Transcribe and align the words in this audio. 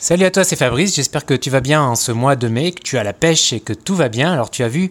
Salut 0.00 0.26
à 0.26 0.30
toi, 0.30 0.44
c'est 0.44 0.54
Fabrice. 0.54 0.94
J'espère 0.94 1.26
que 1.26 1.34
tu 1.34 1.50
vas 1.50 1.60
bien 1.60 1.82
en 1.82 1.96
ce 1.96 2.12
mois 2.12 2.36
de 2.36 2.46
mai, 2.46 2.70
que 2.70 2.82
tu 2.82 2.98
as 2.98 3.02
la 3.02 3.12
pêche 3.12 3.52
et 3.52 3.58
que 3.58 3.72
tout 3.72 3.96
va 3.96 4.08
bien. 4.08 4.32
Alors, 4.32 4.48
tu 4.48 4.62
as 4.62 4.68
vu, 4.68 4.90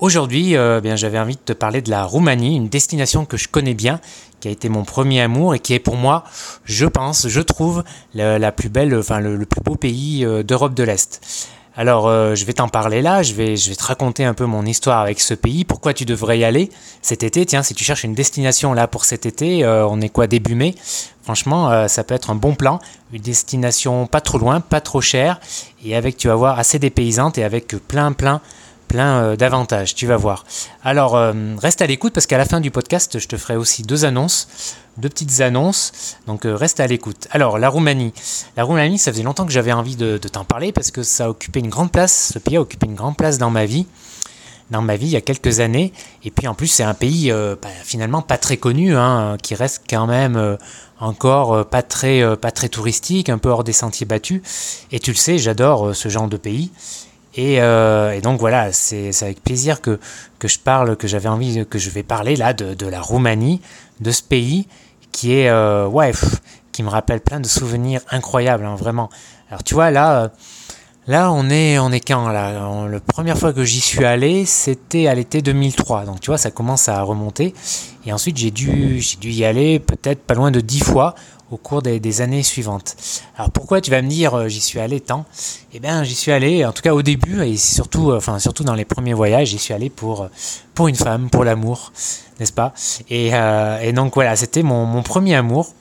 aujourd'hui, 0.00 0.56
euh, 0.56 0.80
bien, 0.80 0.96
j'avais 0.96 1.20
envie 1.20 1.36
de 1.36 1.40
te 1.40 1.52
parler 1.52 1.80
de 1.80 1.90
la 1.90 2.02
Roumanie, 2.02 2.56
une 2.56 2.68
destination 2.68 3.24
que 3.24 3.36
je 3.36 3.46
connais 3.46 3.74
bien, 3.74 4.00
qui 4.40 4.48
a 4.48 4.50
été 4.50 4.68
mon 4.68 4.82
premier 4.82 5.20
amour 5.20 5.54
et 5.54 5.60
qui 5.60 5.74
est 5.74 5.78
pour 5.78 5.94
moi, 5.94 6.24
je 6.64 6.86
pense, 6.86 7.28
je 7.28 7.40
trouve, 7.40 7.84
la, 8.14 8.50
plus 8.50 8.68
belle, 8.68 8.88
le, 8.88 9.44
plus 9.44 9.60
beau 9.62 9.76
pays 9.76 10.24
euh, 10.24 10.42
d'Europe 10.42 10.74
de 10.74 10.82
l'Est. 10.82 11.20
Alors, 11.80 12.08
euh, 12.08 12.34
je 12.34 12.44
vais 12.44 12.54
t'en 12.54 12.66
parler 12.66 13.02
là, 13.02 13.22
je 13.22 13.34
vais, 13.34 13.54
te 13.54 13.84
raconter 13.84 14.24
un 14.24 14.34
peu 14.34 14.46
mon 14.46 14.66
histoire 14.66 14.98
avec 14.98 15.20
ce 15.20 15.32
pays, 15.32 15.64
pourquoi 15.64 15.94
tu 15.94 16.04
devrais 16.04 16.36
y 16.36 16.42
aller 16.42 16.70
cet 17.02 17.22
été. 17.22 17.46
Tiens, 17.46 17.62
si 17.62 17.72
tu 17.72 17.84
cherches 17.84 18.02
une 18.02 18.14
destination 18.14 18.72
là 18.72 18.88
pour 18.88 19.04
cet 19.04 19.26
été, 19.26 19.62
euh, 19.62 19.86
on 19.86 20.00
est 20.00 20.08
quoi, 20.08 20.26
début 20.26 20.56
mai? 20.56 20.74
Franchement, 21.22 21.70
euh, 21.70 21.86
ça 21.86 22.02
peut 22.02 22.16
être 22.16 22.30
un 22.30 22.34
bon 22.34 22.56
plan. 22.56 22.80
Une 23.12 23.22
destination 23.22 24.08
pas 24.08 24.20
trop 24.20 24.38
loin, 24.38 24.58
pas 24.58 24.80
trop 24.80 25.00
chère, 25.00 25.38
et 25.84 25.94
avec, 25.94 26.16
tu 26.16 26.26
vas 26.26 26.34
voir, 26.34 26.58
assez 26.58 26.80
dépaysante 26.80 27.38
et 27.38 27.44
avec 27.44 27.68
plein, 27.86 28.10
plein 28.10 28.40
plein 28.88 29.22
euh, 29.22 29.36
d'avantages, 29.36 29.94
tu 29.94 30.06
vas 30.06 30.16
voir. 30.16 30.44
Alors, 30.82 31.14
euh, 31.14 31.32
reste 31.62 31.82
à 31.82 31.86
l'écoute 31.86 32.12
parce 32.12 32.26
qu'à 32.26 32.38
la 32.38 32.44
fin 32.44 32.60
du 32.60 32.70
podcast, 32.70 33.18
je 33.18 33.28
te 33.28 33.36
ferai 33.36 33.54
aussi 33.54 33.82
deux 33.82 34.04
annonces, 34.04 34.48
deux 34.96 35.08
petites 35.08 35.40
annonces. 35.40 36.16
Donc, 36.26 36.44
euh, 36.44 36.56
reste 36.56 36.80
à 36.80 36.86
l'écoute. 36.86 37.28
Alors, 37.30 37.58
la 37.58 37.68
Roumanie. 37.68 38.12
La 38.56 38.64
Roumanie, 38.64 38.98
ça 38.98 39.12
faisait 39.12 39.22
longtemps 39.22 39.46
que 39.46 39.52
j'avais 39.52 39.72
envie 39.72 39.94
de, 39.94 40.18
t'en 40.18 40.44
parler 40.44 40.72
parce 40.72 40.90
que 40.90 41.02
ça 41.02 41.26
a 41.26 41.28
occupé 41.28 41.60
une 41.60 41.68
grande 41.68 41.92
place, 41.92 42.32
ce 42.32 42.38
pays 42.38 42.56
a 42.56 42.60
occupé 42.60 42.86
une 42.86 42.96
grande 42.96 43.16
place 43.16 43.38
dans 43.38 43.50
ma 43.50 43.66
vie. 43.66 43.86
Dans 44.70 44.82
ma 44.82 44.96
vie, 44.96 45.06
il 45.06 45.12
y 45.12 45.16
a 45.16 45.22
quelques 45.22 45.60
années. 45.60 45.92
Et 46.24 46.30
puis 46.30 46.46
en 46.46 46.54
plus, 46.54 46.66
c'est 46.66 46.82
un 46.82 46.92
pays 46.92 47.32
finalement 47.84 48.20
pas 48.20 48.36
très 48.36 48.58
connu, 48.58 48.94
hein, 48.94 49.38
qui 49.42 49.54
reste 49.54 49.84
quand 49.88 50.06
même 50.06 50.58
encore 51.00 51.66
pas 51.66 51.80
très, 51.80 52.36
pas 52.36 52.50
très 52.50 52.68
touristique, 52.68 53.30
un 53.30 53.38
peu 53.38 53.48
hors 53.48 53.64
des 53.64 53.72
sentiers 53.72 54.04
battus. 54.04 54.42
Et 54.92 55.00
tu 55.00 55.10
le 55.10 55.16
sais, 55.16 55.38
j'adore 55.38 55.96
ce 55.96 56.10
genre 56.10 56.28
de 56.28 56.36
pays. 56.36 56.70
Euh, 57.38 58.12
et, 58.12 58.20
donc 58.20 58.40
voilà, 58.40 58.72
c'est 58.72 59.10
avec 59.22 59.42
plaisir 59.42 59.80
que, 59.80 59.98
je 60.42 60.58
parle, 60.58 60.96
que 60.96 61.06
j'avais 61.06 61.28
envie, 61.28 61.66
que 61.66 61.78
je 61.78 61.90
vais 61.90 62.02
parler 62.02 62.36
là 62.36 62.52
de, 62.52 62.86
la 62.86 63.00
Roumanie, 63.00 63.60
de 64.00 64.10
ce 64.10 64.22
pays 64.22 64.66
qui 65.12 65.34
est, 65.34 65.48
euh, 65.48 65.86
ouais, 65.86 66.12
qui 66.72 66.82
me 66.82 66.88
rappelle 66.88 67.20
plein 67.20 67.40
de 67.40 67.46
souvenirs 67.46 68.00
incroyables, 68.10 68.64
hein, 68.64 68.76
vraiment. 68.76 69.08
Alors 69.50 69.64
tu 69.64 69.74
vois 69.74 69.90
là, 69.90 70.22
euh, 70.22 70.28
là 71.06 71.32
on 71.32 71.48
est, 71.48 71.78
on 71.78 71.90
est 71.90 72.00
quand 72.00 72.28
là? 72.28 72.70
La 72.88 73.00
première 73.00 73.38
fois 73.38 73.52
que 73.52 73.64
j'y 73.64 73.80
suis 73.80 74.04
allé, 74.04 74.44
c'était 74.44 75.06
à 75.06 75.14
l'été 75.14 75.40
2003. 75.40 76.04
Donc 76.04 76.20
tu 76.20 76.30
vois, 76.30 76.38
ça 76.38 76.50
commence 76.50 76.88
à 76.88 77.02
remonter. 77.02 77.54
Et 78.04 78.12
ensuite 78.12 78.36
j'ai 78.36 78.50
dû, 78.50 79.00
dû 79.20 79.30
y 79.30 79.44
aller 79.44 79.78
peut-être 79.78 80.20
pas 80.20 80.34
loin 80.34 80.50
de 80.50 80.60
dix 80.60 80.80
fois 80.80 81.14
au 81.50 81.56
cours 81.56 81.82
des, 81.82 82.20
années 82.20 82.42
suivantes. 82.42 82.96
Alors 83.36 83.50
pourquoi 83.50 83.80
tu 83.80 83.90
vas 83.90 84.02
me 84.02 84.08
dire 84.08 84.34
euh, 84.34 84.48
j'y 84.48 84.60
suis 84.60 84.80
allé 84.80 85.00
tant? 85.00 85.24
Eh 85.72 85.80
bien 85.80 86.04
j'y 86.04 86.14
suis 86.14 86.32
allé, 86.32 86.64
en 86.64 86.72
tout 86.72 86.82
cas 86.82 86.94
au 86.94 87.02
début 87.02 87.42
et 87.42 87.56
surtout, 87.56 88.10
euh, 88.10 88.16
enfin 88.16 88.38
surtout 88.38 88.64
dans 88.64 88.74
les 88.74 88.84
premiers 88.84 89.14
voyages, 89.14 89.48
j'y 89.48 89.58
suis 89.58 89.74
allé 89.74 89.90
pour 89.90 90.22
euh, 90.22 90.28
pour 90.74 90.88
une 90.88 90.96
femme, 90.96 91.30
pour 91.30 91.44
l'amour, 91.44 91.92
n'est-ce 92.38 92.52
pas? 92.52 92.72
Et, 93.10 93.32
donc 93.92 94.14
voilà, 94.14 94.36
c'était 94.36 94.62
mon, 94.62 94.84
mon, 94.84 95.02
premier 95.02 95.34
amour. 95.34 95.74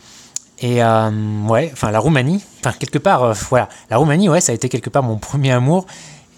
Et 0.59 0.81
ouais, 0.81 1.69
enfin 1.71 1.91
la 1.91 1.99
Roumanie, 1.99 2.43
enfin 2.61 2.73
quelque 2.79 2.97
part, 2.97 3.33
voilà, 3.49 3.69
la 3.91 3.97
Roumanie, 3.97 4.27
ouais, 4.27 4.41
ça 4.41 4.53
a 4.53 4.55
été 4.55 4.69
quelque 4.69 4.89
part 4.89 5.03
mon 5.03 5.17
premier 5.17 5.51
amour 5.51 5.85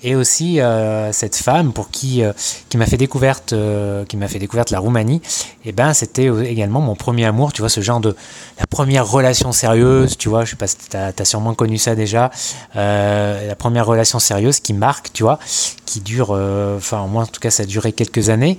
et 0.03 0.15
aussi 0.15 0.59
euh, 0.59 1.11
cette 1.11 1.35
femme 1.35 1.73
pour 1.73 1.89
qui 1.89 2.23
euh, 2.23 2.31
qui 2.69 2.77
m'a 2.77 2.85
fait 2.85 2.97
découverte 2.97 3.53
euh, 3.53 4.05
qui 4.05 4.17
m'a 4.17 4.27
fait 4.27 4.39
découverte 4.39 4.71
la 4.71 4.79
Roumanie 4.79 5.21
et 5.65 5.69
eh 5.69 5.71
ben 5.71 5.93
c'était 5.93 6.29
également 6.45 6.79
mon 6.79 6.95
premier 6.95 7.25
amour 7.25 7.51
tu 7.51 7.61
vois 7.61 7.69
ce 7.69 7.81
genre 7.81 7.99
de 7.99 8.15
la 8.59 8.67
première 8.67 9.07
relation 9.07 9.51
sérieuse 9.51 10.17
tu 10.17 10.29
vois 10.29 10.45
je 10.45 10.51
sais 10.51 10.55
pas 10.55 10.67
si 10.67 10.77
t'as 10.89 11.11
as 11.17 11.25
sûrement 11.25 11.53
connu 11.53 11.77
ça 11.77 11.95
déjà 11.95 12.31
la 12.75 13.55
première 13.57 13.85
relation 13.85 14.19
sérieuse 14.19 14.59
qui 14.59 14.73
marque 14.73 15.11
tu 15.11 15.23
vois 15.23 15.39
qui 15.85 15.99
dure 15.99 16.31
enfin 16.31 17.05
moi 17.07 17.23
en 17.23 17.27
tout 17.27 17.41
cas 17.41 17.49
ça 17.49 17.63
a 17.63 17.65
duré 17.65 17.91
quelques 17.91 18.29
années 18.29 18.57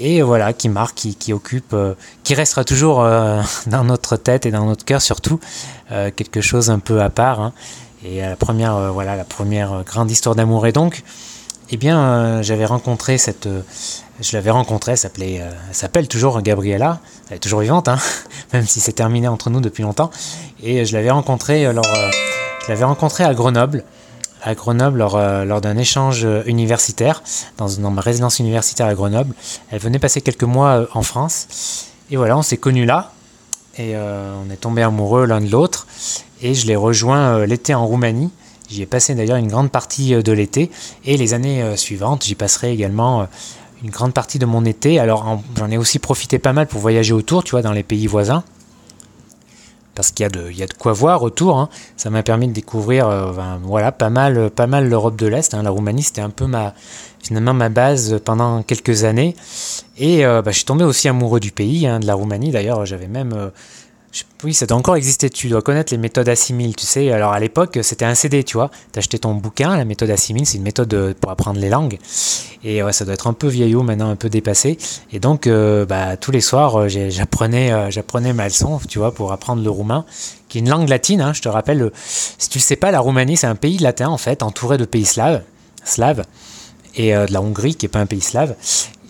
et 0.00 0.22
voilà 0.22 0.52
qui 0.52 0.68
marque 0.68 0.94
qui, 1.18 1.32
occupe 1.32 1.76
qui 2.24 2.34
restera 2.34 2.64
toujours 2.64 2.96
dans 3.66 3.84
notre 3.84 4.16
tête 4.16 4.46
et 4.46 4.50
dans 4.50 4.64
notre 4.64 4.84
cœur 4.84 5.02
surtout 5.02 5.38
quelque 5.88 6.40
chose 6.40 6.70
un 6.70 6.78
peu 6.78 7.02
à 7.02 7.10
part 7.10 7.40
hein. 7.40 7.52
Et 8.04 8.20
la 8.20 8.36
première, 8.36 8.76
euh, 8.76 8.90
voilà, 8.90 9.16
la 9.16 9.24
première 9.24 9.72
euh, 9.72 9.82
grande 9.82 10.10
histoire 10.10 10.34
d'amour. 10.34 10.66
Et 10.66 10.72
donc, 10.72 11.02
eh 11.70 11.76
bien, 11.76 11.98
euh, 11.98 12.42
j'avais 12.42 12.64
rencontré 12.64 13.18
cette, 13.18 13.48
je 14.20 14.36
l'avais 14.36 14.50
rencontrée, 14.50 14.92
elle 14.92 14.98
s'appelait, 14.98 15.42
s'appelle 15.72 16.08
toujours 16.08 16.40
Gabriella, 16.40 17.00
elle 17.28 17.36
est 17.36 17.40
toujours 17.40 17.60
vivante, 17.60 17.88
hein, 17.88 17.98
même 18.52 18.66
si 18.66 18.80
c'est 18.80 18.92
terminé 18.92 19.28
entre 19.28 19.50
nous 19.50 19.60
depuis 19.60 19.82
longtemps. 19.82 20.10
Et 20.62 20.84
je 20.84 20.94
l'avais 20.94 21.10
rencontrée, 21.10 21.66
alors, 21.66 21.86
je 22.62 22.68
l'avais 22.68 22.84
rencontrée 22.84 23.24
à 23.24 23.34
Grenoble, 23.34 23.84
à 24.42 24.54
Grenoble 24.54 24.98
lors, 24.98 25.18
lors 25.44 25.60
d'un 25.60 25.76
échange 25.76 26.26
universitaire, 26.46 27.22
dans, 27.58 27.68
dans, 27.68 27.90
ma 27.90 28.00
résidence 28.00 28.38
universitaire 28.38 28.86
à 28.86 28.94
Grenoble. 28.94 29.34
Elle 29.70 29.80
venait 29.80 29.98
passer 29.98 30.20
quelques 30.20 30.44
mois 30.44 30.86
en 30.94 31.02
France. 31.02 31.88
Et 32.10 32.16
voilà, 32.16 32.38
on 32.38 32.42
s'est 32.42 32.56
connus 32.56 32.86
là. 32.86 33.12
Et 33.78 33.94
on 33.96 34.50
est 34.50 34.56
tombés 34.56 34.82
amoureux 34.82 35.24
l'un 35.24 35.40
de 35.40 35.48
l'autre 35.50 35.86
et 36.42 36.54
je 36.54 36.66
l'ai 36.66 36.76
rejoint 36.76 37.38
euh, 37.38 37.46
l'été 37.46 37.74
en 37.74 37.86
Roumanie. 37.86 38.30
J'y 38.70 38.82
ai 38.82 38.86
passé 38.86 39.14
d'ailleurs 39.14 39.36
une 39.36 39.48
grande 39.48 39.70
partie 39.70 40.14
euh, 40.14 40.22
de 40.22 40.32
l'été 40.32 40.70
et 41.04 41.16
les 41.16 41.34
années 41.34 41.62
euh, 41.62 41.76
suivantes, 41.76 42.24
j'y 42.24 42.34
passerai 42.34 42.72
également 42.72 43.26
une 43.82 43.90
grande 43.90 44.12
partie 44.12 44.38
de 44.38 44.46
mon 44.46 44.64
été. 44.64 44.98
Alors 44.98 45.40
j'en 45.56 45.70
ai 45.70 45.76
aussi 45.76 45.98
profité 45.98 46.38
pas 46.38 46.52
mal 46.52 46.66
pour 46.66 46.80
voyager 46.80 47.12
autour, 47.12 47.44
tu 47.44 47.52
vois, 47.52 47.62
dans 47.62 47.72
les 47.72 47.82
pays 47.82 48.06
voisins. 48.06 48.44
Parce 49.98 50.12
qu'il 50.12 50.22
y, 50.22 50.62
a 50.62 50.66
de, 50.66 50.72
quoi 50.78 50.92
voir 50.92 51.24
autour. 51.24 51.58
Hein. 51.58 51.68
Ça 51.96 52.08
m'a 52.08 52.22
permis 52.22 52.46
de 52.46 52.52
découvrir 52.52 53.08
voilà, 53.64 53.90
pas 53.90 54.10
mal, 54.10 54.48
pas 54.48 54.68
mal 54.68 54.88
l'Europe 54.88 55.16
de 55.16 55.26
l'Est. 55.26 55.54
Hein. 55.54 55.64
La 55.64 55.70
Roumanie, 55.70 56.04
c'était 56.04 56.20
un 56.20 56.30
peu 56.30 56.46
ma, 56.46 56.72
finalement 57.20 57.52
ma 57.52 57.68
base 57.68 58.20
pendant 58.24 58.62
quelques 58.62 59.02
années. 59.02 59.34
Et 59.96 60.22
bah, 60.22 60.42
je 60.46 60.52
suis 60.52 60.64
tombé 60.64 60.84
aussi 60.84 61.08
amoureux 61.08 61.40
du 61.40 61.50
pays, 61.50 61.88
hein, 61.88 61.98
de 61.98 62.06
la 62.06 62.14
Roumanie. 62.14 62.52
D'ailleurs, 62.52 62.86
j'avais 62.86 63.08
même 63.08 63.50
oui, 64.42 64.54
ça 64.54 64.66
doit 64.66 64.78
encore 64.78 64.96
exister. 64.96 65.28
Tu 65.28 65.48
dois 65.48 65.62
connaître 65.62 65.92
les 65.92 65.98
méthodes 65.98 66.28
assimile. 66.28 66.74
Tu 66.74 66.86
sais, 66.86 67.10
alors 67.12 67.32
à 67.32 67.40
l'époque, 67.40 67.78
c'était 67.82 68.04
un 68.04 68.14
CD, 68.14 68.42
tu 68.42 68.56
vois. 68.56 68.70
T'achetais 68.92 69.18
ton 69.18 69.34
bouquin, 69.34 69.76
la 69.76 69.84
méthode 69.84 70.10
assimile, 70.10 70.46
c'est 70.46 70.56
une 70.56 70.62
méthode 70.62 70.92
euh, 70.94 71.14
pour 71.20 71.30
apprendre 71.30 71.60
les 71.60 71.68
langues. 71.68 71.98
Et 72.64 72.82
ouais, 72.82 72.92
ça 72.92 73.04
doit 73.04 73.14
être 73.14 73.26
un 73.26 73.32
peu 73.34 73.48
vieillot 73.48 73.82
maintenant, 73.82 74.08
un 74.08 74.16
peu 74.16 74.30
dépassé. 74.30 74.78
Et 75.12 75.20
donc, 75.20 75.46
euh, 75.46 75.84
bah, 75.84 76.16
tous 76.16 76.30
les 76.30 76.40
soirs, 76.40 76.76
euh, 76.76 76.88
j'apprenais, 76.88 77.90
j'apprenais 77.90 78.32
ma 78.32 78.44
leçon, 78.44 78.80
tu 78.88 78.98
vois, 78.98 79.12
pour 79.12 79.32
apprendre 79.32 79.62
le 79.62 79.70
roumain, 79.70 80.04
qui 80.48 80.58
est 80.58 80.60
une 80.62 80.70
langue 80.70 80.88
latine. 80.88 81.20
Hein, 81.20 81.32
je 81.34 81.42
te 81.42 81.48
rappelle, 81.48 81.90
si 82.04 82.48
tu 82.48 82.58
le 82.58 82.62
sais 82.62 82.76
pas, 82.76 82.90
la 82.90 83.00
Roumanie, 83.00 83.36
c'est 83.36 83.46
un 83.46 83.56
pays 83.56 83.78
latin 83.78 84.08
en 84.08 84.18
fait, 84.18 84.42
entouré 84.42 84.78
de 84.78 84.84
pays 84.84 85.04
slaves, 85.04 85.42
slaves 85.84 86.24
et 86.96 87.12
de 87.12 87.32
la 87.32 87.42
Hongrie, 87.42 87.74
qui 87.74 87.86
est 87.86 87.90
pas 87.90 88.00
un 88.00 88.06
pays 88.06 88.20
slave. 88.20 88.56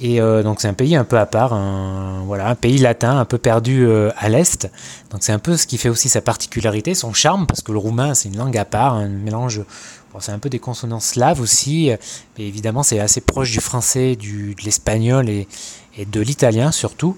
Et 0.01 0.21
euh, 0.21 0.43
donc 0.45 0.61
c'est 0.61 0.69
un 0.69 0.75
pays 0.75 0.95
un 0.95 1.05
peu 1.05 1.19
à 1.19 1.27
part, 1.27 1.53
un, 1.53 2.23
voilà, 2.25 2.49
un 2.49 2.55
pays 2.55 2.79
latin 2.79 3.19
un 3.19 3.25
peu 3.25 3.39
perdu 3.39 3.85
euh, 3.85 4.11
à 4.17 4.29
l'est. 4.29 4.71
Donc 5.11 5.23
c'est 5.23 5.33
un 5.33 5.41
peu 5.41 5.57
ce 5.57 5.67
qui 5.67 5.77
fait 5.77 5.89
aussi 5.89 6.09
sa 6.09 6.21
particularité, 6.21 6.95
son 6.95 7.13
charme, 7.13 7.47
parce 7.47 7.63
que 7.63 7.73
le 7.73 7.79
roumain 7.79 8.15
c'est 8.15 8.29
une 8.29 8.37
langue 8.37 8.57
à 8.57 8.65
part, 8.65 8.95
un 8.95 9.09
mélange, 9.09 9.63
c'est 10.21 10.33
un 10.33 10.39
peu 10.39 10.51
des 10.51 10.59
consonances 10.59 11.07
slaves 11.07 11.41
aussi, 11.41 11.91
mais 12.37 12.45
évidemment 12.45 12.83
c'est 12.83 13.01
assez 13.01 13.21
proche 13.21 13.51
du 13.51 13.61
français, 13.61 14.17
de 14.17 14.65
l'espagnol 14.65 15.29
et, 15.29 15.47
de 15.99 16.21
l'italien 16.21 16.71
surtout. 16.71 17.17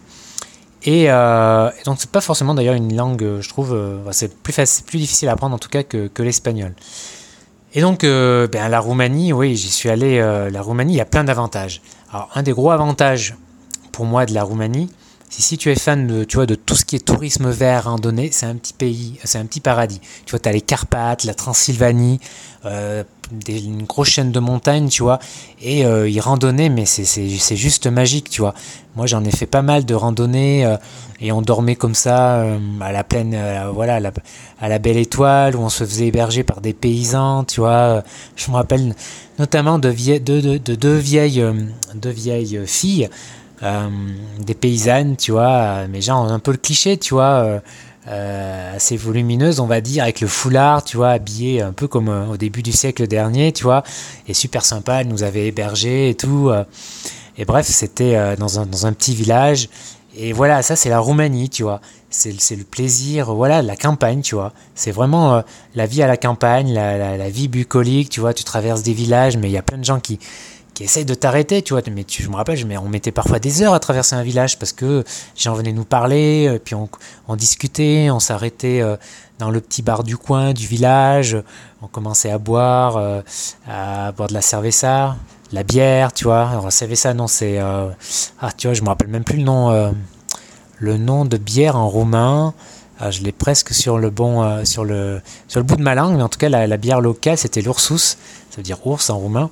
Et, 0.83 1.11
euh, 1.11 1.71
et 1.79 1.83
donc 1.85 1.99
c'est 1.99 2.11
pas 2.11 2.23
forcément 2.23 2.55
d'ailleurs 2.55 2.75
une 2.75 2.97
langue, 2.97 3.41
je 3.41 3.49
trouve, 3.49 3.79
c'est 4.13 4.35
plus, 4.43 4.99
difficile 4.99 5.29
à 5.29 5.33
apprendre 5.33 5.55
en 5.55 5.59
tout 5.59 5.69
cas 5.69 5.83
que, 5.83 6.23
l'espagnol. 6.23 6.75
Et 7.73 7.81
donc, 7.83 8.03
euh, 8.03 8.49
ben, 8.49 8.69
la 8.69 8.81
Roumanie, 8.81 9.33
oui, 9.33 9.55
j'y 9.55 9.71
suis 9.71 9.89
allé. 9.89 10.19
Euh, 10.19 10.51
la 10.51 10.61
Roumanie, 10.61 10.95
il 10.95 10.97
y 10.97 11.01
a 11.01 11.05
plein 11.05 11.23
d'avantages. 11.23 11.81
Alors, 12.13 12.29
un 12.35 12.43
des 12.43 12.53
gros 12.53 12.71
avantages 12.71 13.37
pour 13.93 14.05
moi 14.05 14.27
de 14.27 14.35
la 14.35 14.43
Roumanie, 14.43 14.91
si 15.39 15.57
tu 15.57 15.71
es 15.71 15.77
fan 15.77 16.07
de, 16.07 16.25
tu 16.25 16.37
vois, 16.37 16.47
de 16.47 16.55
tout 16.55 16.75
ce 16.75 16.85
qui 16.85 16.97
est 16.97 17.05
tourisme 17.05 17.51
vert, 17.51 17.85
randonnée, 17.85 18.31
c'est 18.33 18.47
un 18.47 18.57
petit 18.57 18.73
pays, 18.73 19.19
c'est 19.25 19.39
un 19.39 19.47
petit 19.47 19.61
paradis. 19.61 20.01
Tu 20.27 20.31
vois, 20.31 20.41
tu 20.41 20.49
as 20.49 20.53
les 20.53 20.61
Carpates, 20.61 21.25
la 21.25 21.35
Transylvanie, 21.35 22.21
euh, 22.67 23.05
une 23.49 23.85
grosse 23.85 24.09
chaîne 24.09 24.33
de 24.33 24.41
montagnes, 24.41 24.89
tu 24.89 25.03
vois, 25.03 25.19
et 25.63 25.85
euh, 25.85 26.09
y 26.09 26.21
randonner, 26.21 26.69
mais 26.69 26.85
c'est 26.85 27.57
juste 27.57 27.87
magique, 27.87 28.29
tu 28.29 28.41
vois. 28.41 28.55
Moi, 28.97 29.07
j'en 29.07 29.25
ai 29.25 29.31
fait 29.31 29.47
pas 29.47 29.63
mal 29.63 29.85
de 29.85 29.95
randonnées, 29.95 30.67
euh, 30.67 30.77
et 31.21 31.33
on 31.33 31.43
dormait 31.43 31.77
comme 31.77 31.95
ça, 31.95 32.41
euh, 32.41 32.59
à 32.81 32.93
la 32.93 33.05
pleine, 33.05 33.39
voilà, 33.73 33.97
à 33.97 34.01
la, 34.01 34.13
à 34.61 34.69
la, 34.69 34.79
belle 34.79 34.97
étoile, 34.97 35.55
où 35.55 35.61
on 35.61 35.69
se 35.69 35.85
faisait 35.85 36.07
héberger 36.07 36.43
par 36.43 36.61
des 36.61 36.73
paysans, 36.73 37.45
tu 37.45 37.61
vois. 37.61 38.03
Je 38.37 38.51
me 38.51 38.57
rappelle 38.57 38.95
notamment 39.39 39.79
de, 39.79 39.91
de, 39.91 40.41
de, 40.41 40.59
de 40.59 40.75
deux, 40.75 40.97
vieilles, 40.97 41.45
deux 41.95 42.11
vieilles 42.11 42.61
filles, 42.67 43.09
des 43.63 44.55
paysannes, 44.55 45.17
tu 45.17 45.33
vois, 45.33 45.87
mais 45.89 46.01
genre 46.01 46.31
un 46.31 46.39
peu 46.39 46.51
le 46.51 46.57
cliché, 46.57 46.97
tu 46.97 47.15
vois 47.15 47.61
euh, 48.09 48.77
assez 48.77 48.97
volumineuse, 48.97 49.61
on 49.61 49.67
va 49.67 49.81
dire, 49.83 50.05
avec 50.05 50.23
le 50.23 50.27
foulard, 50.27 50.83
tu 50.83 50.97
vois, 50.97 51.11
habillée 51.11 51.61
un 51.61 51.73
peu 51.73 51.87
comme 51.87 52.09
euh, 52.09 52.27
au 52.27 52.37
début 52.39 52.63
du 52.63 52.73
siècle 52.73 53.07
dernier, 53.07 53.53
tu 53.53 53.63
vois, 53.63 53.83
et 54.27 54.33
super 54.33 54.65
sympa, 54.65 55.03
elle 55.03 55.09
nous 55.09 55.23
avait 55.23 55.47
hébergés 55.47 56.09
et 56.09 56.15
tout. 56.15 56.49
Euh. 56.49 56.65
et 57.37 57.45
bref, 57.45 57.67
c'était 57.67 58.37
dans 58.37 58.59
un, 58.59 58.93
petit 58.95 59.15
village, 59.15 59.69
Et 60.17 60.33
voilà, 60.33 60.63
ça 60.63 60.77
c'est 60.77 60.89
la 60.89 60.99
Roumanie, 60.99 61.51
tu 61.51 61.63
vois. 61.63 61.81
C'est 62.09 62.57
le 62.57 62.65
plaisir, 62.65 63.33
voilà, 63.35 63.63
la 63.63 63.77
campagne, 63.77 64.23
tu 64.23 64.35
vois. 64.35 64.53
C'est 64.75 64.91
vraiment 64.91 65.35
euh, 65.35 65.43
la 65.77 65.87
vie 65.87 66.03
à 66.03 66.09
la 66.09 66.17
campagne, 66.17 66.73
la, 66.73 67.29
vie 67.31 67.49
bucolique, 67.49 68.09
tu 68.09 68.21
vois. 68.21 68.35
Tu 68.35 68.45
traverses 68.45 68.83
des 68.83 68.95
villages, 68.95 69.37
mais 69.37 69.49
il 69.49 69.53
y 69.53 69.59
a 69.59 69.63
plein 69.63 69.79
de 69.79 69.85
gens 69.85 70.01
qui, 70.01 70.19
qui 70.81 70.85
essayent 70.85 71.05
de 71.05 71.15
t'arrêter, 71.15 71.63
tu 71.63 71.75
vois. 71.75 71.83
Mais 71.93 72.05
tu, 72.05 72.23
je 72.23 72.29
me 72.29 72.37
rappelle, 72.37 72.59
on 72.83 72.89
mettait 72.89 73.13
parfois 73.13 73.39
des 73.39 73.63
heures 73.63 73.75
à 73.75 73.81
traverser 73.81 74.17
un 74.17 74.23
village 74.23 74.59
parce 74.59 74.73
que 74.73 75.05
les 75.05 75.41
gens 75.41 75.55
venaient 75.55 75.73
nous 75.73 75.85
parler, 75.85 76.47
euh, 76.49 76.59
puis 76.59 76.75
on, 76.75 77.37
discutait, 77.37 78.09
on 78.11 78.21
s'arrêtait 78.21 78.81
euh, 78.81 78.97
dans 79.39 79.51
le 79.51 79.61
petit 79.61 79.83
bar 79.83 80.05
du 80.05 80.17
coin, 80.17 80.53
du 80.53 80.67
village, 80.67 81.37
on 81.83 81.87
commençait 81.87 82.31
à 82.31 82.39
boire, 82.39 83.23
à 83.69 84.13
boire 84.13 84.29
de 84.29 84.35
la 84.35 84.43
cerveza 84.43 85.17
la 85.53 85.63
bière, 85.63 86.13
tu 86.13 86.25
vois. 86.25 86.49
Alors, 86.49 86.71
ça, 86.73 87.15
non, 87.15 87.27
c'est. 87.27 87.59
Euh, 87.59 87.91
ah, 88.41 88.51
tu 88.57 88.67
vois, 88.67 88.75
je 88.75 88.83
me 88.83 88.89
rappelle 88.89 89.09
même 89.09 89.25
plus 89.25 89.39
le 89.39 89.45
nom, 89.45 89.71
euh, 89.71 89.91
le 90.79 90.97
nom 90.97 91.25
de 91.25 91.37
bière 91.37 91.77
en 91.77 91.89
roumain. 91.89 92.55
Ah, 92.99 93.11
je 93.11 93.23
l'ai 93.23 93.33
presque 93.33 93.73
sur 93.73 93.99
le 93.99 94.11
bon, 94.11 94.43
euh, 94.43 94.65
sur 94.65 94.85
le, 94.85 95.23
sur 95.49 95.59
le 95.59 95.65
bout 95.65 95.77
de 95.77 95.83
ma 95.83 95.95
langue, 95.95 96.17
mais 96.17 96.23
en 96.23 96.29
tout 96.29 96.39
cas, 96.39 96.51
la, 96.51 96.77
bière 96.77 97.01
locale, 97.01 97.39
c'était 97.39 97.63
l'oursus, 97.63 98.19
ça 98.51 98.57
veut 98.59 98.63
dire 98.63 98.87
ours 98.87 99.09
en 99.09 99.17
roumain. 99.17 99.51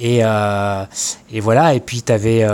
Et, 0.00 0.18
et 0.18 1.40
voilà, 1.40 1.74
et 1.74 1.80
puis 1.80 2.02
tu 2.02 2.12
avais. 2.12 2.46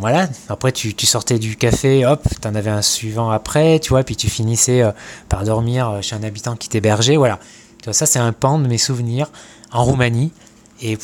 voilà, 0.00 0.28
après 0.48 0.72
tu, 0.72 0.94
tu, 0.94 1.06
sortais 1.06 1.38
du 1.38 1.56
café, 1.56 2.04
hop, 2.04 2.26
tu 2.40 2.48
en 2.48 2.54
avais 2.54 2.70
un 2.70 2.82
suivant 2.82 3.30
après, 3.30 3.78
tu 3.78 3.90
vois, 3.90 4.02
puis 4.02 4.16
tu 4.16 4.28
finissais 4.28 4.82
par 5.28 5.44
dormir 5.44 5.98
chez 6.02 6.16
un 6.16 6.22
habitant 6.24 6.56
qui 6.56 6.68
t'hébergeait, 6.68 7.16
voilà. 7.16 7.38
Tu 7.82 7.86
vois, 7.86 7.94
ça, 7.94 8.06
c'est 8.06 8.20
un 8.20 8.32
pan 8.32 8.58
de 8.58 8.68
mes 8.68 8.78
souvenirs 8.78 9.30
en 9.72 9.84
Roumanie. 9.84 10.32
Et 10.82 10.98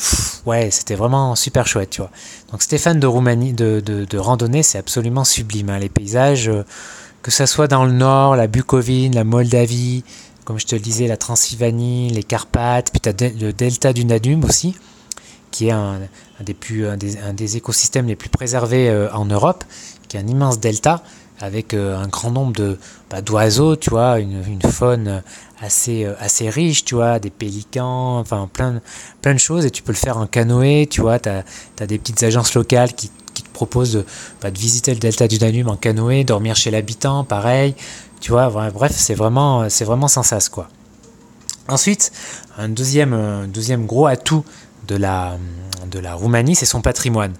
ouais, 0.45 0.71
c'était 0.71 0.95
vraiment 0.95 1.35
super 1.35 1.67
chouette, 1.67 1.89
tu 1.91 2.01
vois. 2.01 2.11
Donc 2.51 2.61
Stéphane 2.61 2.99
de 2.99 3.07
Roumanie, 3.07 3.53
de, 3.53 3.81
de, 3.81 4.17
randonnée, 4.17 4.63
c'est 4.63 4.77
absolument 4.77 5.23
sublime. 5.23 5.69
Hein. 5.69 5.79
Les 5.79 5.89
paysages, 5.89 6.49
euh, 6.49 6.65
que 7.21 7.31
ça 7.31 7.47
soit 7.47 7.67
dans 7.67 7.85
le 7.85 7.91
nord, 7.93 8.35
la 8.35 8.47
Bucovine, 8.47 9.15
la 9.15 9.23
Moldavie, 9.23 10.03
comme 10.43 10.59
je 10.59 10.65
te 10.65 10.75
le 10.75 10.81
disais, 10.81 11.07
la 11.07 11.15
Transylvanie, 11.17 12.09
les 12.09 12.23
Carpates, 12.23 12.91
puis 12.91 12.99
tu 12.99 13.09
as 13.09 13.29
le 13.29 13.53
delta 13.53 13.93
du 13.93 14.03
Danube 14.03 14.45
aussi, 14.45 14.75
qui 15.51 15.67
est 15.67 15.71
un, 15.71 15.99
des, 16.41 16.53
plus, 16.53 16.87
un 16.87 16.97
des, 16.97 17.57
écosystèmes 17.57 18.07
les 18.07 18.15
plus 18.15 18.29
préservés 18.29 18.89
euh, 18.89 19.11
en 19.13 19.25
Europe, 19.25 19.63
qui 20.07 20.17
est 20.17 20.19
un 20.19 20.27
immense 20.27 20.59
delta 20.59 21.03
avec 21.41 21.73
euh, 21.73 21.97
un 21.97 22.07
grand 22.07 22.31
nombre 22.31 22.53
de 22.53 22.77
bah, 23.09 23.21
d'oiseaux, 23.21 23.75
tu 23.75 23.89
vois, 23.89 24.19
une, 24.19 24.43
une, 24.45 24.61
faune 24.61 25.23
assez 25.61 26.03
euh, 26.03 26.13
assez 26.19 26.49
riche, 26.49 26.83
tu 26.83 26.95
vois, 26.95 27.19
des 27.19 27.29
pélicans, 27.29 28.19
enfin 28.19 28.49
plein 28.51 28.81
plein 29.21 29.33
de 29.33 29.39
choses 29.39 29.65
et 29.65 29.71
tu 29.71 29.81
peux 29.81 29.93
le 29.93 29.97
faire 29.97 30.17
en 30.17 30.27
canoë, 30.27 30.87
tu 30.87 31.01
vois, 31.01 31.17
as, 31.27 31.85
des 31.85 31.97
petites 31.97 32.21
agences 32.23 32.53
locales 32.55 32.93
qui, 32.93 33.09
qui 33.33 33.43
te 33.43 33.49
proposent 33.49 33.93
de, 33.93 34.05
bah, 34.41 34.51
de, 34.51 34.59
visiter 34.59 34.93
le 34.93 34.99
delta 34.99 35.27
du 35.27 35.37
Danube 35.37 35.69
en 35.69 35.77
canoë, 35.77 36.25
dormir 36.25 36.55
chez 36.57 36.71
l'habitant, 36.71 37.23
pareil, 37.23 37.73
tu 38.19 38.31
vois, 38.31 38.49
bref, 38.49 38.91
c'est 38.93 39.15
vraiment 39.15 39.69
c'est 39.69 39.85
vraiment 39.85 40.09
sans 40.09 40.23
sas 40.23 40.49
quoi. 40.49 40.67
Ensuite, 41.69 42.11
un 42.57 42.67
deuxième 42.67 43.47
deuxième 43.47 43.85
gros 43.85 44.07
atout 44.07 44.43
de 44.89 44.97
la 44.97 45.37
de 45.89 45.99
la 45.99 46.13
Roumanie, 46.13 46.55
c'est 46.55 46.65
son 46.65 46.81
patrimoine 46.81 47.33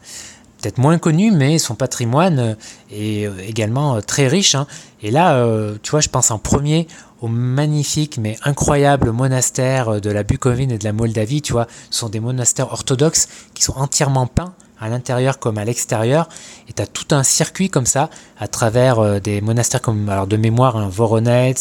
peut-être 0.62 0.78
moins 0.78 0.98
connu, 0.98 1.32
mais 1.32 1.58
son 1.58 1.76
patrimoine 1.76 2.40
euh, 2.40 2.54
est 2.92 3.26
euh, 3.26 3.32
également 3.48 3.96
euh, 3.96 4.02
très 4.02 4.28
riche. 4.28 4.56
Hein. 4.56 4.68
Et 5.02 5.12
là, 5.12 5.48
tu 5.82 5.92
vois, 5.92 6.02
je 6.02 6.10
pense 6.10 6.30
en 6.30 6.40
premier 6.40 6.86
aux 7.22 7.30
magnifiques 7.30 8.18
mais 8.18 8.36
incroyables 8.44 9.12
monastères 9.12 10.02
de 10.02 10.10
la 10.10 10.24
Bucovine 10.24 10.72
et 10.72 10.78
de 10.78 10.84
la 10.84 10.92
Moldavie. 10.92 11.42
Tu 11.42 11.54
vois, 11.54 11.68
ce 11.90 12.00
sont 12.00 12.10
des 12.10 12.20
monastères 12.20 12.74
orthodoxes 12.74 13.30
qui 13.54 13.64
sont 13.64 13.78
entièrement 13.78 14.28
peints 14.28 14.54
à 14.78 14.90
l'intérieur 14.90 15.40
comme 15.40 15.58
à 15.58 15.64
l'extérieur. 15.64 16.28
Et 16.68 16.74
tu 16.74 16.82
as 16.82 16.86
tout 16.86 17.16
un 17.16 17.24
circuit 17.24 17.70
comme 17.70 17.86
ça 17.86 18.10
à 18.38 18.50
travers 18.50 19.22
des 19.22 19.40
monastères 19.40 19.82
comme, 19.82 20.10
alors 20.10 20.28
de 20.28 20.36
mémoire, 20.36 20.76
hein, 20.76 20.90
Voronets, 20.92 21.56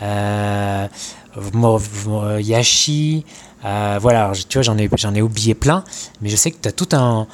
euh, 0.00 0.86
Yashi. 2.40 3.24
Voilà, 3.62 4.32
tu 4.48 4.58
vois, 4.58 4.62
j'en 4.62 4.78
ai, 4.78 4.88
j'en 4.96 5.14
ai 5.14 5.22
oublié 5.22 5.54
plein, 5.54 5.84
mais 6.20 6.28
je 6.28 6.36
sais 6.36 6.50
que 6.50 6.58
tu 6.60 6.68
as 6.68 6.72
tout 6.72 6.88
un, 6.92 7.26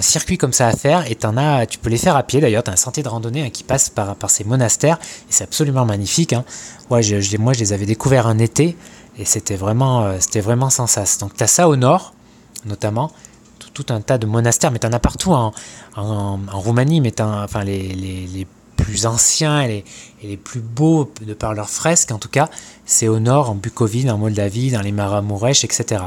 circuit 0.00 0.38
comme 0.38 0.54
ça 0.54 0.68
à 0.68 0.72
faire 0.72 1.10
et 1.10 1.18
en 1.24 1.36
as, 1.36 1.66
tu 1.66 1.78
peux 1.78 1.90
les 1.90 1.98
faire 1.98 2.16
à 2.16 2.22
pied 2.22 2.40
d'ailleurs, 2.40 2.62
tu 2.62 2.70
as 2.70 2.72
un 2.72 2.76
sentier 2.76 3.02
de 3.02 3.08
randonnée 3.08 3.42
hein, 3.42 3.50
qui 3.50 3.62
passe 3.62 3.90
par, 3.90 4.16
par 4.16 4.30
ces 4.30 4.44
monastères 4.44 4.98
et 5.28 5.32
c'est 5.32 5.44
absolument 5.44 5.84
magnifique. 5.84 6.32
Hein. 6.32 6.44
moi 6.88 7.02
je 7.02 7.16
les 7.16 7.72
avais 7.72 7.86
découverts 7.86 8.26
un 8.26 8.38
été 8.38 8.76
et 9.18 9.24
c'était 9.26 9.56
vraiment, 9.56 10.02
euh, 10.02 10.16
c'était 10.18 10.40
vraiment 10.40 10.70
sans 10.70 10.86
sas. 10.86 11.18
Donc 11.18 11.36
tu 11.36 11.44
as 11.44 11.46
ça 11.46 11.68
au 11.68 11.76
nord 11.76 12.14
notamment, 12.64 13.10
tout, 13.72 13.86
un 13.90 14.00
tas 14.00 14.18
de 14.18 14.26
monastères, 14.26 14.70
mais 14.70 14.78
tu 14.78 14.86
en 14.86 14.92
as 14.92 14.98
partout 14.98 15.32
en, 15.32 15.52
en, 15.96 16.38
Roumanie, 16.52 17.00
mais 17.00 17.18
enfin, 17.20 17.64
les, 17.64 17.88
les, 17.88 18.26
les, 18.26 18.46
plus 18.90 19.06
anciens 19.06 19.62
et 19.62 19.84
les, 20.22 20.36
plus 20.36 20.60
beaux 20.60 21.08
de 21.24 21.32
par 21.32 21.54
leurs 21.54 21.70
fresques 21.70 22.10
en 22.10 22.18
tout 22.18 22.28
cas, 22.28 22.48
c'est 22.84 23.06
au 23.06 23.20
nord, 23.20 23.50
en 23.50 23.54
Bucovine, 23.54 24.10
en 24.10 24.18
Moldavie, 24.18 24.72
dans 24.72 24.80
les 24.80 24.90
Maramuresh, 24.90 25.62
etc. 25.64 26.02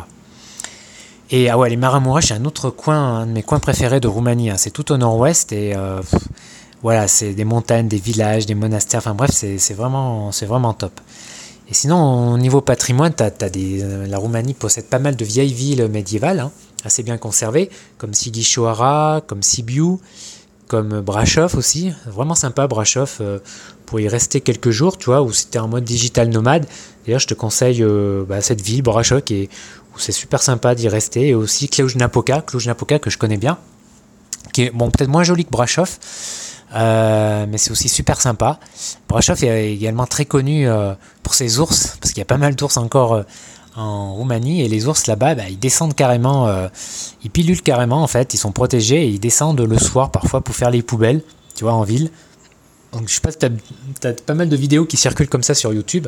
Et 1.30 1.50
ah 1.50 1.58
ouais, 1.58 1.70
les 1.70 1.78
Maramuresh, 1.78 2.28
c'est 2.28 2.34
un 2.34 2.44
autre 2.44 2.70
coin, 2.70 3.22
un 3.22 3.26
de 3.26 3.32
mes 3.32 3.42
coins 3.42 3.60
préférés 3.60 4.02
de 4.02 4.10
Roumanie. 4.10 4.50
Hein. 4.50 4.58
C'est 4.58 4.72
tout 4.72 4.92
au 4.92 4.98
nord-ouest 4.98 5.54
et 5.54 5.74
euh, 5.76 6.02
voilà, 6.82 7.08
c'est 7.08 7.34
des 7.34 7.46
montagnes, 7.46 7.88
des 7.88 7.98
villages, 7.98 8.46
des 8.46 8.56
monastères. 8.56 8.98
Enfin 8.98 9.16
bref, 9.16 9.32
c'est 9.32 9.74
vraiment, 9.74 10.32
vraiment 10.42 10.74
top. 10.74 11.00
Et 11.70 11.74
sinon, 11.74 12.34
au 12.34 12.38
niveau 12.38 12.60
patrimoine, 12.60 13.14
as, 13.20 13.50
des, 13.50 13.82
euh, 13.82 14.06
la 14.08 14.18
Roumanie 14.18 14.54
possède 14.54 14.88
pas 14.88 15.00
mal 15.00 15.16
de 15.16 15.24
vieilles 15.24 15.54
villes 15.54 15.88
médiévales, 15.88 16.42
hein, 16.42 16.52
assez 16.84 17.02
bien 17.02 17.18
conservées, 17.18 17.70
comme 17.98 18.14
Sighișoara, 18.14 19.22
comme 19.26 19.42
Sibiu, 19.42 20.00
comme 20.74 21.04
aussi. 21.56 21.94
Vraiment 22.08 22.36
sympa, 22.36 22.66
Brashov, 22.68 23.18
euh, 23.22 23.40
pour 23.86 24.00
y 24.00 24.08
rester 24.08 24.42
quelques 24.42 24.72
jours, 24.72 24.98
tu 24.98 25.06
vois, 25.06 25.22
ou 25.22 25.32
si 25.32 25.48
tu 25.48 25.58
es 25.58 25.62
en 25.62 25.68
mode 25.68 25.84
digital 25.84 26.30
nomade. 26.30 26.66
D'ailleurs, 27.06 27.20
je 27.20 27.28
te 27.28 27.34
conseille 27.36 27.86
bah, 28.28 28.42
cette 28.42 28.62
ville, 28.62 28.82
Brashov, 28.82 29.22
qui 29.22 29.36
est 29.44 29.50
où 29.96 30.00
c'est 30.00 30.12
super 30.12 30.42
sympa 30.42 30.74
d'y 30.74 30.88
rester. 30.88 31.28
Et 31.28 31.36
aussi 31.36 31.70
Cluj-Napoca, 31.70 32.42
Cluj-Napoca 32.42 32.98
que 33.00 33.10
je 33.10 33.18
connais 33.18 33.38
bien, 33.38 33.58
qui 34.52 34.64
est 34.64 34.72
bon, 34.72 34.90
peut-être 34.90 35.10
moins 35.10 35.24
joli 35.24 35.46
que 35.46 35.52
Brashov, 35.52 36.00
euh, 36.76 37.46
mais 37.48 37.58
c'est 37.58 37.72
aussi 37.72 37.90
super 37.90 38.20
sympa. 38.20 38.60
Brashov 39.08 39.44
est 39.44 39.74
également 39.74 40.08
très 40.08 40.26
connu 40.26 40.68
euh, 40.68 40.94
pour 41.22 41.36
ses 41.36 41.60
ours, 41.60 41.98
parce 42.02 42.12
qu'il 42.14 42.20
y 42.20 42.24
a 42.24 42.26
pas 42.26 42.38
mal 42.38 42.56
d'ours 42.56 42.78
encore 42.78 43.14
euh, 43.14 43.24
en 43.76 44.14
Roumanie, 44.14 44.62
et 44.62 44.68
les 44.68 44.88
ours 44.88 45.08
là-bas, 45.08 45.36
bah, 45.36 45.50
ils 45.50 45.60
descendent 45.60 45.96
carrément, 45.96 46.48
ils 47.24 47.32
pilulent 47.32 47.62
carrément 47.62 48.04
en 48.04 48.08
fait, 48.08 48.34
ils 48.34 48.38
sont 48.38 48.52
protégés, 48.52 49.04
et 49.04 49.08
ils 49.08 49.20
descendent 49.20 49.62
le 49.62 49.80
soir 49.80 50.12
parfois 50.12 50.42
pour 50.42 50.56
faire 50.56 50.70
les 50.70 50.82
poubelles, 50.82 51.22
tu 51.56 51.64
vois, 51.64 51.74
en 51.74 51.84
ville. 51.84 52.12
Donc 52.92 53.08
je 53.08 53.16
sais 53.16 53.22
pas 53.22 53.32
tu 53.32 53.48
as, 54.08 54.14
pas 54.14 54.36
mal 54.36 54.50
de 54.50 54.56
vidéos 54.56 54.86
qui 54.86 54.98
circulent 54.98 55.30
comme 55.30 55.44
ça 55.44 55.56
sur 55.56 55.74
YouTube 55.74 56.08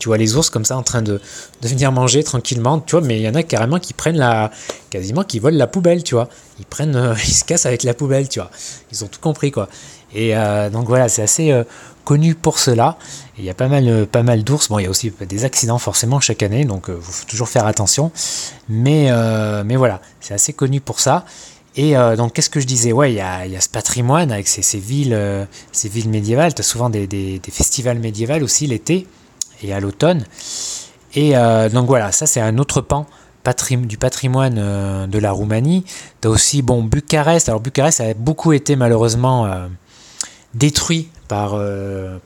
tu 0.00 0.08
vois 0.08 0.16
les 0.16 0.34
ours 0.34 0.50
comme 0.50 0.64
ça 0.64 0.76
en 0.76 0.82
train 0.82 1.02
de, 1.02 1.20
de 1.60 1.68
venir 1.68 1.92
manger 1.92 2.24
tranquillement, 2.24 2.80
tu 2.80 2.96
vois, 2.96 3.06
mais 3.06 3.18
il 3.18 3.22
y 3.22 3.28
en 3.28 3.34
a 3.34 3.42
carrément 3.44 3.78
qui 3.78 3.92
prennent 3.92 4.16
la, 4.16 4.50
quasiment 4.88 5.22
qui 5.22 5.38
volent 5.38 5.58
la 5.58 5.66
poubelle, 5.66 6.02
tu 6.02 6.14
vois. 6.14 6.28
Ils 6.58 6.64
prennent, 6.64 6.96
euh, 6.96 7.14
ils 7.24 7.34
se 7.34 7.44
cassent 7.44 7.66
avec 7.66 7.84
la 7.84 7.94
poubelle, 7.94 8.28
tu 8.28 8.40
vois. 8.40 8.50
Ils 8.90 9.04
ont 9.04 9.08
tout 9.08 9.20
compris, 9.20 9.52
quoi. 9.52 9.68
Et 10.12 10.36
euh, 10.36 10.70
donc 10.70 10.88
voilà, 10.88 11.08
c'est 11.08 11.22
assez 11.22 11.52
euh, 11.52 11.64
connu 12.04 12.34
pour 12.34 12.58
cela. 12.58 12.96
Il 13.38 13.44
y 13.44 13.50
a 13.50 13.54
pas 13.54 13.68
mal, 13.68 14.06
pas 14.06 14.22
mal 14.22 14.44
d'ours. 14.44 14.68
Bon, 14.68 14.78
il 14.78 14.84
y 14.84 14.86
a 14.86 14.90
aussi 14.90 15.12
des 15.20 15.44
accidents 15.44 15.78
forcément 15.78 16.20
chaque 16.20 16.42
année, 16.42 16.64
donc 16.64 16.86
il 16.88 17.00
faut 17.00 17.26
toujours 17.26 17.48
faire 17.48 17.66
attention. 17.66 18.12
Mais, 18.68 19.10
mais 19.64 19.76
voilà, 19.76 20.00
c'est 20.20 20.34
assez 20.34 20.52
connu 20.52 20.80
pour 20.80 21.00
ça. 21.00 21.24
Et 21.76 21.94
donc, 22.16 22.34
qu'est-ce 22.34 22.50
que 22.50 22.60
je 22.60 22.66
disais? 22.66 22.92
Ouais, 22.92 23.12
il 23.12 23.16
y 23.16 23.20
a, 23.20 23.60
ce 23.60 23.68
patrimoine 23.68 24.30
avec 24.30 24.46
ces, 24.46 24.78
villes, 24.78 25.46
villes 25.84 26.10
médiévales. 26.10 26.52
Tu 26.54 26.60
as 26.60 26.64
souvent 26.64 26.90
des, 26.90 27.40
festivals 27.50 27.98
médiévaux 27.98 28.44
aussi 28.44 28.66
l'été 28.66 29.06
et 29.62 29.72
à 29.72 29.80
l'automne. 29.80 30.24
Et 31.14 31.36
euh, 31.36 31.68
donc 31.68 31.86
voilà, 31.86 32.12
ça 32.12 32.26
c'est 32.26 32.40
un 32.40 32.58
autre 32.58 32.80
pan 32.80 33.06
du 33.70 33.96
patrimoine 33.96 34.56
euh, 34.58 35.06
de 35.06 35.18
la 35.18 35.32
Roumanie. 35.32 35.84
Tu 36.20 36.28
as 36.28 36.30
aussi 36.30 36.62
bon, 36.62 36.82
Bucarest. 36.82 37.48
Alors 37.48 37.60
Bucarest 37.60 38.00
a 38.00 38.14
beaucoup 38.14 38.52
été 38.52 38.76
malheureusement 38.76 39.46
euh, 39.46 39.66
détruit 40.54 41.08
par, 41.28 41.50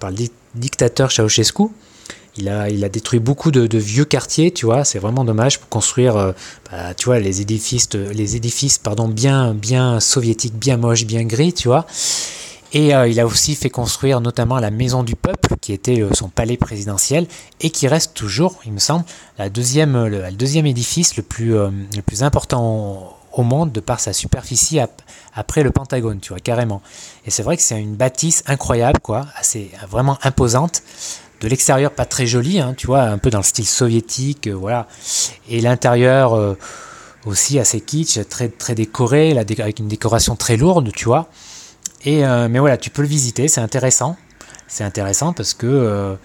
par 0.01 0.11
le 0.11 0.17
dictateur 0.55 1.11
Ceausescu. 1.11 1.65
Il 2.37 2.49
a, 2.49 2.69
il 2.69 2.85
a 2.85 2.89
détruit 2.89 3.21
beaucoup 3.21 3.53
de, 3.53 3.79
vieux 3.79 4.05
quartiers, 4.05 4.51
tu 4.51 4.67
vois, 4.67 4.85
c'est 4.85 4.99
vraiment 4.99 5.25
dommage 5.25 5.61
pour 5.61 5.69
construire, 5.69 6.35
bah, 6.71 6.95
tu 6.95 7.05
vois, 7.05 7.21
les 7.21 7.41
édifices, 7.41 7.89
les 7.93 8.35
édifices 8.35 8.79
pardon, 8.79 9.07
bien, 9.07 9.55
bien 9.55 10.01
soviétiques, 10.01 10.55
bien 10.55 10.77
moches, 10.77 11.05
bien 11.05 11.25
gris, 11.25 11.53
tu 11.53 11.69
vois. 11.69 11.87
Et 12.75 12.93
euh, 12.93 13.07
il 13.07 13.21
a 13.21 13.27
aussi 13.27 13.55
fait 13.55 13.71
construire 13.71 14.21
notamment 14.21 14.59
la 14.59 14.73
Maison 14.73 15.05
du 15.05 15.15
Peuple, 15.15 15.55
qui 15.61 15.73
était 15.73 16.03
euh, 16.03 16.13
son 16.13 16.29
palais 16.29 16.57
présidentiel, 16.57 17.29
et 17.61 17.71
qui 17.71 17.87
reste 17.87 18.15
toujours, 18.15 18.61
il 18.67 18.73
me 18.73 18.81
semble, 18.81 19.05
la 19.39 19.49
deuxième, 19.49 20.07
le, 20.07 20.33
deuxième 20.33 20.67
édifice 20.67 21.17
le 21.17 21.23
plus, 21.23 21.55
euh, 21.55 21.71
le 21.95 22.03
plus 22.03 22.25
important 22.25 23.17
au, 23.37 23.43
monde 23.43 23.73
de 23.73 23.81
par 23.81 24.01
sa 24.01 24.13
superficie 24.13 24.79
après 25.35 25.63
le 25.63 25.71
Pentagone, 25.71 26.21
tu 26.21 26.31
vois, 26.31 26.41
carrément. 26.41 26.83
Et 27.27 27.31
c'est 27.31 27.43
vrai 27.43 27.57
que 27.57 27.63
c'est 27.63 27.81
une 27.81 27.95
bâtisse 27.95 28.43
incroyable, 28.47 29.01
quoi, 29.01 29.27
assez 29.37 29.71
vraiment 29.89 30.19
imposante. 30.23 30.83
De 31.41 31.49
l'extérieur, 31.49 31.91
pas 31.91 32.07
très 32.07 32.27
jolie, 32.27 32.61
hein, 32.61 32.75
tu 32.77 32.87
vois, 32.87 33.03
un 33.03 33.19
peu 33.19 33.31
dans 33.31 33.39
le 33.39 33.45
style 33.45 33.67
soviétique, 33.67 34.49
voilà. 34.49 34.87
Et 35.49 35.61
l'intérieur 35.61 36.57
aussi 37.27 37.59
assez 37.59 37.81
kitsch, 37.81 38.19
très, 38.29 38.49
très 38.49 38.75
décoré, 38.75 39.37
avec 39.37 39.79
une 39.79 39.89
décoration 39.89 40.37
très 40.37 40.57
lourde, 40.57 40.91
tu 40.93 41.07
vois. 41.07 41.29
Et, 42.05 42.23
mais 42.49 42.59
voilà, 42.59 42.79
tu 42.79 42.91
peux 42.91 43.03
le 43.03 43.09
visiter, 43.09 43.49
c'est 43.49 43.61
intéressant. 43.61 44.17
C'est 44.69 44.85
intéressant 44.85 45.33
parce 45.33 45.55
que 45.55 46.17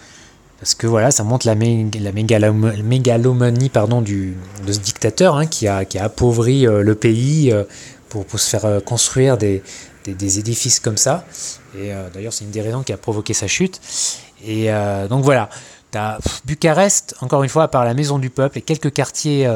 parce 0.59 0.75
que 0.75 0.87
voilà, 0.87 1.11
ça 1.11 1.23
montre 1.23 1.47
la, 1.47 1.55
mégalomanie 1.55 3.69
pardon, 3.69 4.01
du, 4.01 4.35
de 4.65 4.73
ce 4.73 4.79
dictateur 4.79 5.37
hein, 5.37 5.47
qui, 5.47 5.67
a, 5.67 5.85
qui 5.85 5.97
a 5.97 6.03
appauvri 6.05 6.67
euh, 6.67 6.83
le 6.83 6.95
pays 6.95 7.49
euh, 7.51 7.63
pour, 8.09 8.25
pour, 8.25 8.41
se 8.41 8.49
faire 8.49 8.65
euh, 8.65 8.81
construire 8.81 9.37
des, 9.37 9.63
des, 10.05 10.39
édifices 10.39 10.81
comme 10.81 10.97
ça. 10.97 11.25
Et 11.77 11.91
d'ailleurs, 12.13 12.33
c'est 12.33 12.45
une 12.45 12.51
des 12.51 12.61
raisons 12.61 12.81
qui 12.81 12.91
a 12.91 12.97
provoqué 12.97 13.33
sa 13.33 13.47
chute. 13.47 13.79
Et 14.43 14.69
donc 15.07 15.23
voilà, 15.23 15.49
tu 15.91 15.99
as 15.99 16.17
Bucarest, 16.45 17.13
encore 17.21 17.43
une 17.43 17.49
fois, 17.49 17.63
à 17.63 17.67
part 17.67 17.85
la 17.85 17.93
maison 17.93 18.17
du 18.17 18.31
peuple 18.31 18.57
et 18.57 18.61
quelques 18.61 18.91
quartiers 18.91 19.47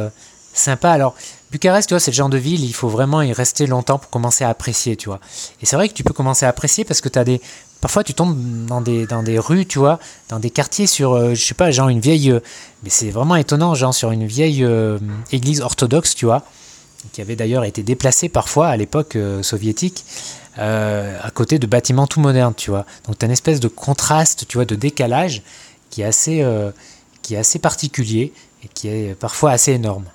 sympas. 0.54 0.92
Alors, 0.92 1.16
Bucarest, 1.52 1.88
tu 1.88 1.96
vois, 1.96 2.00
c'est 2.00 2.12
le 2.12 2.16
genre 2.16 2.30
de 2.30 2.38
ville, 2.38 2.64
il 2.64 2.74
faut 2.74 2.90
vraiment 2.90 3.24
y 3.24 3.34
rester 3.34 3.66
longtemps 3.66 3.98
pour 3.98 4.12
commencer 4.12 4.44
à 4.44 4.50
apprécier, 4.50 4.96
tu 4.96 5.10
vois. 5.10 5.20
Et 5.62 5.66
c'est 5.66 5.76
vrai 5.76 5.90
que 5.90 5.96
tu 5.96 6.04
peux 6.04 6.14
commencer 6.14 6.46
à 6.46 6.50
apprécier 6.50 6.86
parce 6.86 7.02
que 7.02 7.10
tu 7.10 7.18
as 7.18 7.24
des, 7.24 7.42
Parfois, 7.84 8.06
tu 8.06 8.14
tombes 8.14 8.66
dans 8.66 8.80
des, 8.80 9.06
dans 9.06 9.24
des 9.24 9.38
rues, 9.38 9.66
tu 9.66 9.78
vois, 9.78 10.00
dans 10.30 10.40
des 10.40 10.50
quartiers 10.50 10.88
sur, 10.88 11.12
euh, 11.12 11.34
je 11.34 11.44
sais 11.44 11.54
pas, 11.54 11.70
genre 11.70 11.90
une 11.90 12.00
vieille. 12.00 12.32
Euh, 12.32 12.40
mais 12.82 12.90
c'est 12.90 13.10
vraiment 13.10 13.36
étonnant, 13.36 13.76
genre 13.76 13.94
sur 13.94 14.12
une 14.12 14.26
vieille 14.26 14.64
euh, 14.64 14.98
église 15.34 15.60
orthodoxe, 15.60 16.16
tu 16.16 16.24
vois, 16.24 16.44
qui 17.12 17.20
avait 17.20 17.36
d'ailleurs 17.36 17.66
été 17.66 17.84
déplacée 17.84 18.30
parfois 18.30 18.70
à 18.70 18.78
l'époque 18.78 19.18
soviétique, 19.42 20.06
à 20.56 21.30
côté 21.34 21.60
de 21.60 21.68
bâtiments 21.68 22.08
tout 22.08 22.22
modernes, 22.22 22.54
tu 22.56 22.70
vois. 22.70 22.86
Donc, 23.06 23.20
tu 23.20 23.26
as 23.26 23.28
une 23.28 23.34
espèce 23.34 23.60
de 23.60 23.68
contraste, 23.68 24.46
tu 24.48 24.58
vois, 24.58 24.66
de 24.66 24.76
décalage 24.76 25.42
qui 25.90 26.04
est 26.04 26.06
assez, 26.06 26.42
qui 27.22 27.36
est 27.36 27.38
assez 27.38 27.60
particulier 27.60 28.32
et 28.64 28.70
qui 28.74 28.88
est 28.88 29.14
parfois 29.14 29.52
assez 29.52 29.74
énorme. 29.74 30.06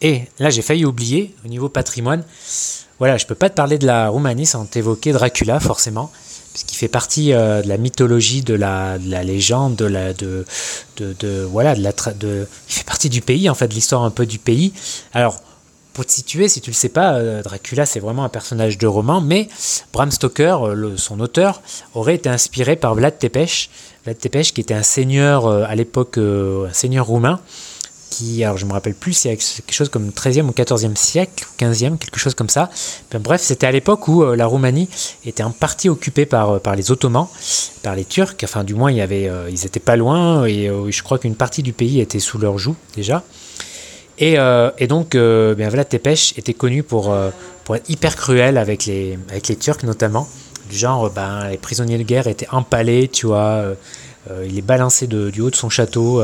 Et 0.00 0.22
là, 0.38 0.48
j'ai 0.48 0.62
failli 0.62 0.86
oublier, 0.86 1.34
au 1.44 1.48
niveau 1.48 1.68
patrimoine, 1.68 2.24
voilà, 2.98 3.18
je 3.18 3.26
peux 3.26 3.34
pas 3.34 3.50
te 3.50 3.54
parler 3.54 3.76
de 3.76 3.86
la 3.86 4.08
Roumanie 4.08 4.46
sans 4.46 4.64
t'évoquer 4.64 5.12
Dracula, 5.12 5.60
forcément 5.60 6.10
puisqu'il 6.52 6.76
fait 6.76 6.88
partie 6.88 7.32
euh, 7.32 7.62
de 7.62 7.68
la 7.68 7.76
mythologie, 7.76 8.42
de 8.42 8.54
la, 8.54 8.98
légende, 8.98 9.76
de 9.76 9.84
la, 9.84 10.12
voilà, 11.46 11.74
de, 11.74 12.46
il 12.68 12.74
fait 12.74 12.86
partie 12.86 13.08
du 13.08 13.20
pays 13.20 13.48
en 13.48 13.54
fait, 13.54 13.68
de 13.68 13.74
l'histoire 13.74 14.02
un 14.02 14.10
peu 14.10 14.26
du 14.26 14.38
pays. 14.38 14.72
Alors 15.12 15.40
pour 15.92 16.06
te 16.06 16.12
situer, 16.12 16.48
si 16.48 16.60
tu 16.60 16.70
le 16.70 16.74
sais 16.74 16.88
pas, 16.88 17.14
euh, 17.14 17.42
Dracula 17.42 17.84
c'est 17.84 18.00
vraiment 18.00 18.24
un 18.24 18.28
personnage 18.28 18.78
de 18.78 18.86
roman, 18.86 19.20
mais 19.20 19.48
Bram 19.92 20.10
Stoker, 20.10 20.66
euh, 20.66 20.96
son 20.96 21.20
auteur, 21.20 21.62
aurait 21.94 22.14
été 22.14 22.28
inspiré 22.28 22.76
par 22.76 22.94
Vlad 22.94 23.18
Tepes, 23.18 23.68
Vlad 24.04 24.18
Tepes 24.18 24.52
qui 24.54 24.60
était 24.60 24.74
un 24.74 24.82
seigneur 24.82 25.48
à 25.48 25.74
l'époque, 25.74 26.18
un 26.18 26.72
seigneur 26.72 27.06
roumain 27.06 27.40
qui, 28.10 28.44
alors 28.44 28.58
je 28.58 28.66
me 28.66 28.72
rappelle 28.72 28.94
plus, 28.94 29.14
c'est 29.14 29.36
quelque 29.36 29.72
chose 29.72 29.88
comme 29.88 30.10
13e 30.10 30.42
ou 30.42 30.50
14e 30.50 30.96
siècle, 30.96 31.46
ou 31.46 31.62
15e, 31.64 31.96
quelque 31.96 32.18
chose 32.18 32.34
comme 32.34 32.48
ça. 32.48 32.68
bref, 33.14 33.40
c'était 33.40 33.66
à 33.66 33.72
l'époque 33.72 34.08
où 34.08 34.22
euh, 34.22 34.36
la 34.36 34.46
Roumanie 34.46 34.88
était 35.24 35.42
en 35.42 35.52
partie 35.52 35.88
occupée 35.88 36.26
par, 36.26 36.50
euh, 36.50 36.58
par 36.58 36.74
les 36.76 36.90
Ottomans, 36.90 37.28
par 37.82 37.94
les 37.94 38.04
Turcs, 38.04 38.36
enfin 38.42 38.64
du 38.64 38.74
moins 38.74 38.90
il 38.90 39.00
avait, 39.00 39.28
euh, 39.28 39.48
ils 39.50 39.64
étaient 39.64 39.80
pas 39.80 39.96
loin, 39.96 40.44
et 40.44 40.70
je 40.88 41.02
crois 41.02 41.18
qu'une 41.18 41.36
partie 41.36 41.62
du 41.62 41.72
pays 41.72 42.00
était 42.00 42.18
sous 42.18 42.38
leur 42.38 42.58
joug 42.58 42.74
déjà. 42.96 43.22
Et, 44.18 44.36
donc 44.86 45.16
bien, 45.16 45.68
Vlad 45.70 45.88
Tepes 45.88 46.34
était 46.36 46.52
connu 46.52 46.82
pour, 46.82 47.16
pour 47.64 47.76
être 47.76 47.88
hyper 47.88 48.16
cruel 48.16 48.58
avec 48.58 48.84
les, 48.84 49.18
avec 49.30 49.48
les 49.48 49.56
Turcs 49.56 49.82
notamment. 49.84 50.28
Du 50.68 50.76
genre, 50.76 51.08
ben, 51.10 51.48
les 51.48 51.56
prisonniers 51.56 51.96
de 51.96 52.02
guerre 52.02 52.26
étaient 52.26 52.48
empalés, 52.52 53.08
tu 53.08 53.26
vois, 53.26 53.64
il 54.44 54.60
balançait 54.60 55.06
de, 55.06 55.30
du 55.30 55.40
haut 55.40 55.48
de 55.48 55.56
son 55.56 55.70
château 55.70 56.22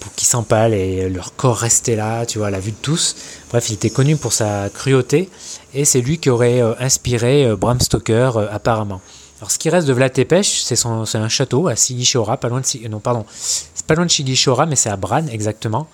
pour 0.00 0.12
qu'ils 0.14 0.26
s'empalent 0.26 0.74
et 0.74 1.08
leur 1.08 1.34
corps 1.36 1.58
restait 1.58 1.96
là, 1.96 2.24
tu 2.26 2.38
vois, 2.38 2.48
à 2.48 2.50
la 2.50 2.60
vue 2.60 2.72
de 2.72 2.76
tous. 2.80 3.16
Bref, 3.50 3.68
il 3.68 3.74
était 3.74 3.90
connu 3.90 4.16
pour 4.16 4.32
sa 4.32 4.70
cruauté 4.70 5.28
et 5.74 5.84
c'est 5.84 6.00
lui 6.00 6.18
qui 6.18 6.30
aurait 6.30 6.62
euh, 6.62 6.74
inspiré 6.80 7.44
euh, 7.44 7.56
Bram 7.56 7.80
Stoker 7.80 8.32
apparemment. 8.50 9.00
Alors, 9.40 9.50
ce 9.50 9.58
qui 9.58 9.68
reste 9.68 9.86
de 9.86 9.92
Vlad 9.92 10.12
Tepes, 10.12 10.42
c'est 10.42 10.86
un 10.86 11.28
château 11.28 11.68
à 11.68 11.76
Sigishora, 11.76 12.38
pas 12.38 12.48
loin 12.48 12.62
de 12.62 12.88
non 12.88 13.00
pardon, 13.00 13.26
c'est 13.30 13.84
pas 13.86 13.94
loin 13.94 14.06
de 14.06 14.10
Sigishora, 14.10 14.64
mais 14.64 14.76
c'est 14.76 14.88
à 14.88 14.96
Bran 14.96 15.26
exactement. 15.30 15.88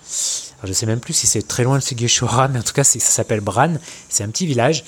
Je 0.65 0.73
sais 0.73 0.85
même 0.85 0.99
plus 0.99 1.13
si 1.13 1.27
c'est 1.27 1.47
très 1.47 1.63
loin 1.63 1.77
de 1.77 1.83
Sigishora, 1.83 2.47
mais 2.47 2.59
en 2.59 2.63
tout 2.63 2.73
cas, 2.73 2.83
ça 2.83 2.99
s'appelle 2.99 3.41
Bran. 3.41 3.73
C'est 4.09 4.23
un 4.23 4.29
petit 4.29 4.45
village 4.45 4.83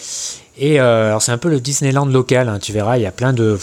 et 0.58 0.79
alors 0.79 1.22
c'est 1.22 1.34
un 1.34 1.38
peu 1.38 1.50
le 1.50 1.60
Disneyland 1.60 2.05
local. 2.05 2.48
Hein, 2.48 2.60
tu 2.60 2.72
verras, 2.72 2.98
il 2.98 3.01
y 3.03 3.05
a 3.05 3.12
plein 3.12 3.34
de 3.34 3.58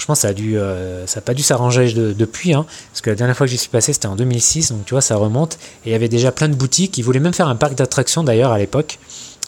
Franchement, 0.00 0.14
ça 0.14 0.28
a 0.28 0.32
dû, 0.32 0.54
euh, 0.56 1.04
pas 1.26 1.34
dû 1.34 1.42
s'arranger 1.42 1.92
depuis, 1.92 2.54
hein, 2.54 2.64
parce 2.90 3.02
que 3.02 3.10
la 3.10 3.16
dernière 3.16 3.36
fois 3.36 3.46
que 3.46 3.50
j'y 3.50 3.58
suis 3.58 3.68
passé, 3.68 3.92
c'était 3.92 4.06
en 4.06 4.16
2006, 4.16 4.72
donc 4.72 4.86
tu 4.86 4.94
vois, 4.94 5.02
ça 5.02 5.14
remonte. 5.16 5.58
Et 5.84 5.90
il 5.90 5.92
y 5.92 5.94
avait 5.94 6.08
déjà 6.08 6.32
plein 6.32 6.48
de 6.48 6.54
boutiques. 6.54 6.96
Ils 6.96 7.02
voulaient 7.02 7.20
même 7.20 7.34
faire 7.34 7.48
un 7.48 7.54
parc 7.54 7.74
d'attractions 7.74 8.24
d'ailleurs 8.24 8.50
à 8.50 8.56
l'époque, 8.56 8.98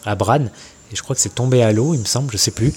à 0.05 0.13
Bran. 0.13 0.45
Je 0.93 1.01
crois 1.01 1.15
que 1.15 1.21
c'est 1.21 1.33
tombé 1.33 1.63
à 1.63 1.71
l'eau, 1.71 1.93
il 1.93 1.99
me 1.99 2.05
semble, 2.05 2.31
je 2.31 2.37
sais 2.37 2.51
plus. 2.51 2.73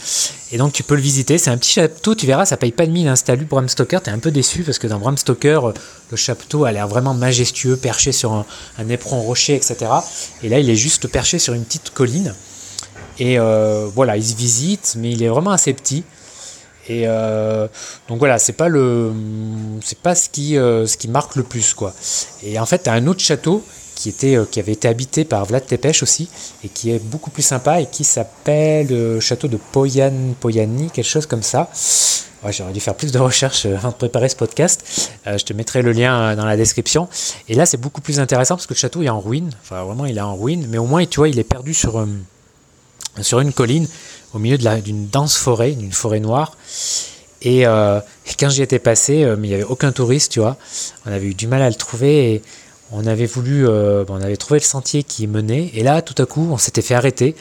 Et 0.52 0.58
donc 0.58 0.73
tu 0.73 0.82
peux 0.82 0.94
le 0.94 1.00
visiter. 1.00 1.38
C'est 1.38 1.50
un 1.50 1.58
petit 1.58 1.73
château, 1.73 2.14
tu 2.14 2.26
verras, 2.26 2.46
ça 2.46 2.56
paye 2.56 2.73
pas 2.73 2.87
de 2.87 2.92
mine. 2.92 3.08
Hein. 3.08 3.14
Bram 3.49 3.68
Stoker, 3.68 4.02
tu 4.02 4.11
es 4.11 4.12
un 4.12 4.18
peu 4.18 4.30
déçu 4.30 4.62
parce 4.62 4.78
que 4.78 4.87
dans 4.87 4.99
Bram 4.99 5.16
Stoker, 5.16 5.68
euh, 5.68 5.73
le 6.11 6.16
château 6.16 6.64
a 6.64 6.73
l'air 6.73 6.88
vraiment 6.88 7.14
majestueux, 7.14 7.76
perché 7.76 8.12
sur 8.12 8.32
un, 8.32 8.88
éperon 8.88 9.20
rocher, 9.20 9.54
etc. 9.54 9.76
Et 10.42 10.49
là, 10.49 10.58
il 10.58 10.70
est 10.70 10.76
juste 10.76 11.08
perché 11.08 11.38
sur 11.38 11.54
une 11.54 11.64
petite 11.64 11.90
colline. 11.90 12.35
Et 13.18 13.38
euh, 13.38 13.88
voilà, 13.94 14.16
il 14.16 14.25
se 14.25 14.35
visite, 14.35 14.94
mais 14.99 15.11
il 15.11 15.23
est 15.23 15.28
vraiment 15.28 15.50
assez 15.50 15.73
petit. 15.73 16.04
Et 16.88 17.02
euh, 17.06 17.66
donc 18.08 18.18
voilà, 18.18 18.38
c'est 18.38 18.52
pas 18.52 18.68
pas 20.02 20.14
ce 20.14 20.28
qui, 20.28 21.08
marque 21.08 21.37
le 21.37 21.42
plus. 21.42 21.75
Et 22.42 22.58
en 22.58 22.66
fait, 22.66 22.85
tu 22.85 22.90
as 22.90 22.92
un 22.92 23.06
autre 23.06 23.20
château 23.20 23.64
qui 23.97 24.09
était, 24.09 24.37
euh, 24.37 24.45
qui 24.49 24.61
avait 24.61 24.73
été 24.73 24.87
habité 24.87 25.25
par 25.25 25.45
Vlad 25.45 25.67
Tepes 25.67 26.03
aussi 26.03 26.29
et 26.62 26.69
qui 26.69 26.93
est 26.93 27.00
beaucoup 27.00 27.31
plus 27.31 27.43
sympa 27.43 27.81
et 27.81 27.87
qui 27.87 28.05
s'appelle 28.05 28.87
le 28.88 29.19
château 29.19 29.49
de 29.49 29.57
Poyan, 29.57 30.12
Poyani, 30.38 30.91
quelque 30.91 31.05
chose 31.05 31.26
comme 31.26 31.43
ça. 31.43 31.69
J'aurais 32.49 32.73
dû 32.73 32.79
faire 32.79 32.95
plus 32.95 33.11
de 33.11 33.19
recherches 33.31 33.67
avant 33.67 33.88
de 33.88 33.95
préparer 33.95 34.29
ce 34.29 34.37
podcast. 34.37 35.11
je 35.26 35.43
te 35.43 35.53
mettrai 35.53 35.83
le 35.83 35.91
lien 35.91 36.37
dans 36.37 36.45
la 36.45 36.57
description. 36.57 37.09
Et 37.49 37.55
là, 37.55 37.67
c'est 37.67 37.76
beaucoup 37.76 38.00
plus 38.00 38.21
intéressant 38.21 38.55
parce 38.55 38.69
que 38.69 38.75
le 38.75 38.79
château 38.79 39.03
est 39.03 39.09
en 39.09 39.19
ruine. 39.19 39.50
Enfin, 39.62 39.83
vraiment, 39.83 40.07
il 40.07 40.17
est 40.17 40.21
en 40.21 40.37
ruine. 40.37 40.69
Mais 40.69 40.79
au 40.79 40.87
moins, 40.87 41.05
tu 41.07 41.19
vois, 41.19 41.29
il 41.29 41.41
est 41.41 41.45
perdu 41.45 41.75
sur, 41.75 42.07
sur 43.21 43.41
une 43.41 43.53
colline 43.53 43.88
au 44.33 44.38
milieu 44.38 44.59
d'une 44.59 45.09
dense 45.09 45.37
forêt, 45.37 45.73
d'une 45.73 45.93
forêt 45.93 46.21
noire. 46.21 46.57
Et, 47.43 47.67
euh, 47.67 48.00
quand 48.38 48.49
j'y 48.49 48.62
étais 48.62 48.79
passé, 48.79 49.23
euh, 49.23 49.37
mais 49.38 49.47
il 49.47 49.50
n'y 49.50 49.55
avait 49.55 49.65
aucun 49.65 49.93
touriste, 49.93 50.33
tu 50.33 50.41
vois. 50.41 50.57
On 51.07 51.12
avait 51.12 51.26
eu 51.26 51.35
du 51.35 51.47
mal 51.47 51.62
à 51.62 51.69
le 51.69 51.75
trouver 51.75 52.43
on 52.93 53.07
avait 53.07 53.26
voulu, 53.26 53.66
euh, 53.66 54.05
on 54.09 54.21
avait 54.21 54.37
trouvé 54.37 54.61
le 54.61 54.64
sentier 54.64 55.02
qui 55.02 55.26
menait. 55.26 55.71
Et 55.75 55.83
là, 55.83 56.02
tout 56.02 56.21
à 56.23 56.26
coup, 56.26 56.49
on 56.50 56.59
s'était 56.59 56.83
fait 56.83 56.95
arrêter 56.95 57.35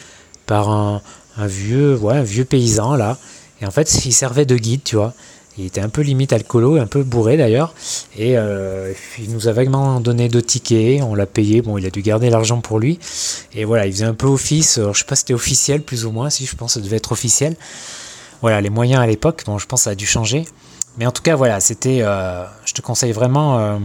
par 0.46 0.70
un, 0.70 1.02
vieux, 1.38 2.00
un 2.10 2.24
vieux 2.24 2.46
paysan 2.46 2.96
là. 2.96 3.18
Et 3.62 3.66
en 3.66 3.72
fait, 3.72 4.06
il 4.06 4.12
servait 4.14 4.46
de 4.46 4.58
guide, 4.58 4.84
tu 4.84 4.96
vois. 4.96 5.14
Il 5.58 5.66
était 5.66 5.80
un 5.80 5.88
peu 5.88 6.02
limite 6.02 6.34
alcoolo, 6.34 6.76
un 6.76 6.88
peu 6.88 7.04
bourré 7.04 7.38
d'ailleurs. 7.38 7.74
Et 8.18 8.38
euh, 8.38 8.92
il 9.18 9.32
nous 9.32 9.48
a 9.48 9.54
vaguement 9.54 10.02
donné 10.02 10.28
deux 10.28 10.42
tickets, 10.42 11.02
on 11.02 11.16
l'a 11.16 11.26
payé. 11.26 11.62
Bon, 11.62 11.78
il 11.78 11.86
a 11.86 11.90
dû 11.90 12.02
garder 12.02 12.30
l'argent 12.30 12.60
pour 12.60 12.80
lui. 12.80 13.00
Et 13.54 13.64
voilà, 13.64 13.86
il 13.86 13.94
faisait 13.94 14.06
un 14.06 14.14
peu 14.14 14.28
office. 14.28 14.80
je 14.92 14.98
sais 14.98 15.06
pas 15.06 15.16
si 15.16 15.22
c'était 15.22 15.34
officiel, 15.34 15.82
plus 15.82 16.06
ou 16.06 16.12
moins. 16.12 16.30
Si, 16.30 16.46
je 16.46 16.56
pense 16.56 16.74
que 16.74 16.80
ça 16.80 16.84
devait 16.84 16.98
être 16.98 17.14
officiel. 17.14 17.56
Voilà, 18.42 18.60
les 18.60 18.70
moyens 18.70 19.02
à 19.02 19.08
l'époque, 19.08 19.44
bon, 19.46 19.58
je 19.58 19.66
pense 19.66 19.82
que 19.82 19.84
ça 19.86 19.90
a 19.92 19.96
dû 19.96 20.06
changer. 20.06 20.46
Mais 20.98 21.06
en 21.06 21.12
tout 21.12 21.22
cas, 21.22 21.36
voilà, 21.36 21.62
c'était. 21.62 22.00
Euh, 22.02 22.44
je 22.66 22.74
te 22.74 22.82
conseille 22.82 23.14
vraiment 23.14 23.80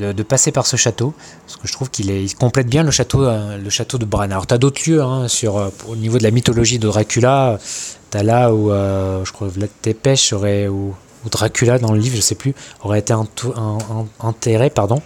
euh, 0.00 0.12
de, 0.12 0.22
passer 0.22 0.52
par 0.52 0.66
ce 0.66 0.76
château. 0.76 1.12
Parce 1.46 1.56
que 1.56 1.68
je 1.68 1.72
trouve 1.72 1.90
qu'il 1.90 2.10
il 2.10 2.34
complète 2.34 2.68
bien 2.68 2.82
le 2.82 2.90
château, 2.90 3.24
le 3.26 3.70
château 3.70 3.98
de 3.98 4.04
Bran. 4.04 4.22
Alors, 4.22 4.46
tu 4.46 4.54
as 4.54 4.58
d'autres 4.58 4.82
lieux 4.88 5.02
hein, 5.02 5.28
sur, 5.28 5.70
au 5.88 5.96
niveau 5.96 6.18
de 6.18 6.22
la 6.22 6.30
mythologie 6.30 6.78
de 6.78 6.86
Dracula. 6.86 7.58
T'as 8.12 8.22
là 8.22 8.52
où, 8.52 8.70
euh, 8.70 9.24
je 9.24 9.32
crois, 9.32 9.48
Vlad 9.48 9.70
aurait, 10.32 10.68
ou, 10.68 10.94
Dracula 11.30 11.78
dans 11.78 11.92
le 11.92 11.98
livre, 11.98 12.14
je 12.14 12.20
sais 12.20 12.34
plus, 12.34 12.54
aurait 12.82 12.98
été 12.98 13.14
enterré 14.18 14.68
pardon, 14.68 15.00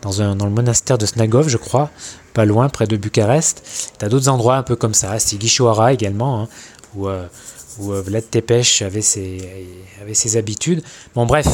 dans, 0.00 0.22
un, 0.22 0.36
dans 0.36 0.46
le 0.46 0.52
monastère 0.52 0.96
de 0.96 1.04
Snagov, 1.04 1.48
je 1.48 1.58
crois, 1.58 1.90
pas 2.32 2.46
loin, 2.46 2.70
près 2.70 2.86
de 2.86 2.96
Bucarest. 2.96 3.92
T'as 3.98 4.08
d'autres 4.08 4.30
endroits 4.30 4.56
un 4.56 4.62
peu 4.62 4.74
comme 4.74 4.94
ça, 4.94 5.18
Stigishuara 5.18 5.92
également, 5.92 6.40
hein, 6.40 6.48
où, 6.94 7.08
euh, 7.08 7.26
euh, 7.82 8.02
Vlad 8.02 8.30
Tepes 8.30 8.82
avait 8.82 9.02
ses, 9.02 10.36
habitudes. 10.36 10.82
Bon, 11.14 11.26
bref, 11.26 11.46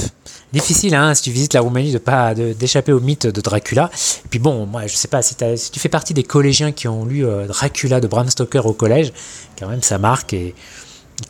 difficile, 0.52 0.94
hein, 0.94 1.14
si 1.14 1.22
tu 1.22 1.30
visites 1.30 1.54
la 1.54 1.60
Roumanie, 1.60 1.92
de 1.92 1.98
pas 1.98 2.34
d'échapper 2.34 2.92
au 2.92 3.00
mythe 3.00 3.26
de 3.26 3.40
Dracula. 3.40 3.90
Et 4.24 4.28
puis 4.28 4.38
bon, 4.38 4.66
moi, 4.66 4.86
je 4.86 4.94
sais 4.94 5.08
pas, 5.08 5.22
si, 5.22 5.34
tu 5.36 5.80
fais 5.80 5.88
partie 5.88 6.14
des 6.14 6.22
collégiens 6.22 6.72
qui 6.72 6.86
ont 6.86 7.04
lu 7.04 7.24
Dracula 7.48 8.00
de 8.00 8.06
Bram 8.06 8.28
Stoker 8.28 8.66
au 8.66 8.72
collège, 8.72 9.12
quand 9.58 9.68
même, 9.68 9.82
ça 9.82 9.98
marque 9.98 10.32
et 10.32 10.54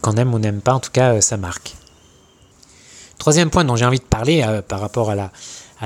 qu'on 0.00 0.16
aime 0.16 0.32
ou 0.32 0.38
n'aime 0.38 0.60
pas, 0.60 0.74
en 0.74 0.80
tout 0.80 0.90
cas, 0.90 1.14
euh, 1.14 1.20
ça 1.20 1.36
marque. 1.36 1.74
Troisième 3.18 3.50
point 3.50 3.64
dont 3.64 3.76
j'ai 3.76 3.84
envie 3.84 3.98
de 3.98 4.04
parler 4.04 4.42
euh, 4.42 4.62
par 4.62 4.80
rapport 4.80 5.10
à 5.10 5.14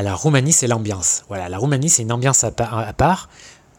la 0.02 0.14
Roumanie, 0.14 0.52
c'est 0.52 0.66
l'ambiance. 0.66 1.24
Voilà, 1.28 1.48
la 1.48 1.58
Roumanie, 1.58 1.90
c'est 1.90 2.02
une 2.02 2.12
ambiance 2.12 2.44
à, 2.44 2.50
part. 2.50 3.28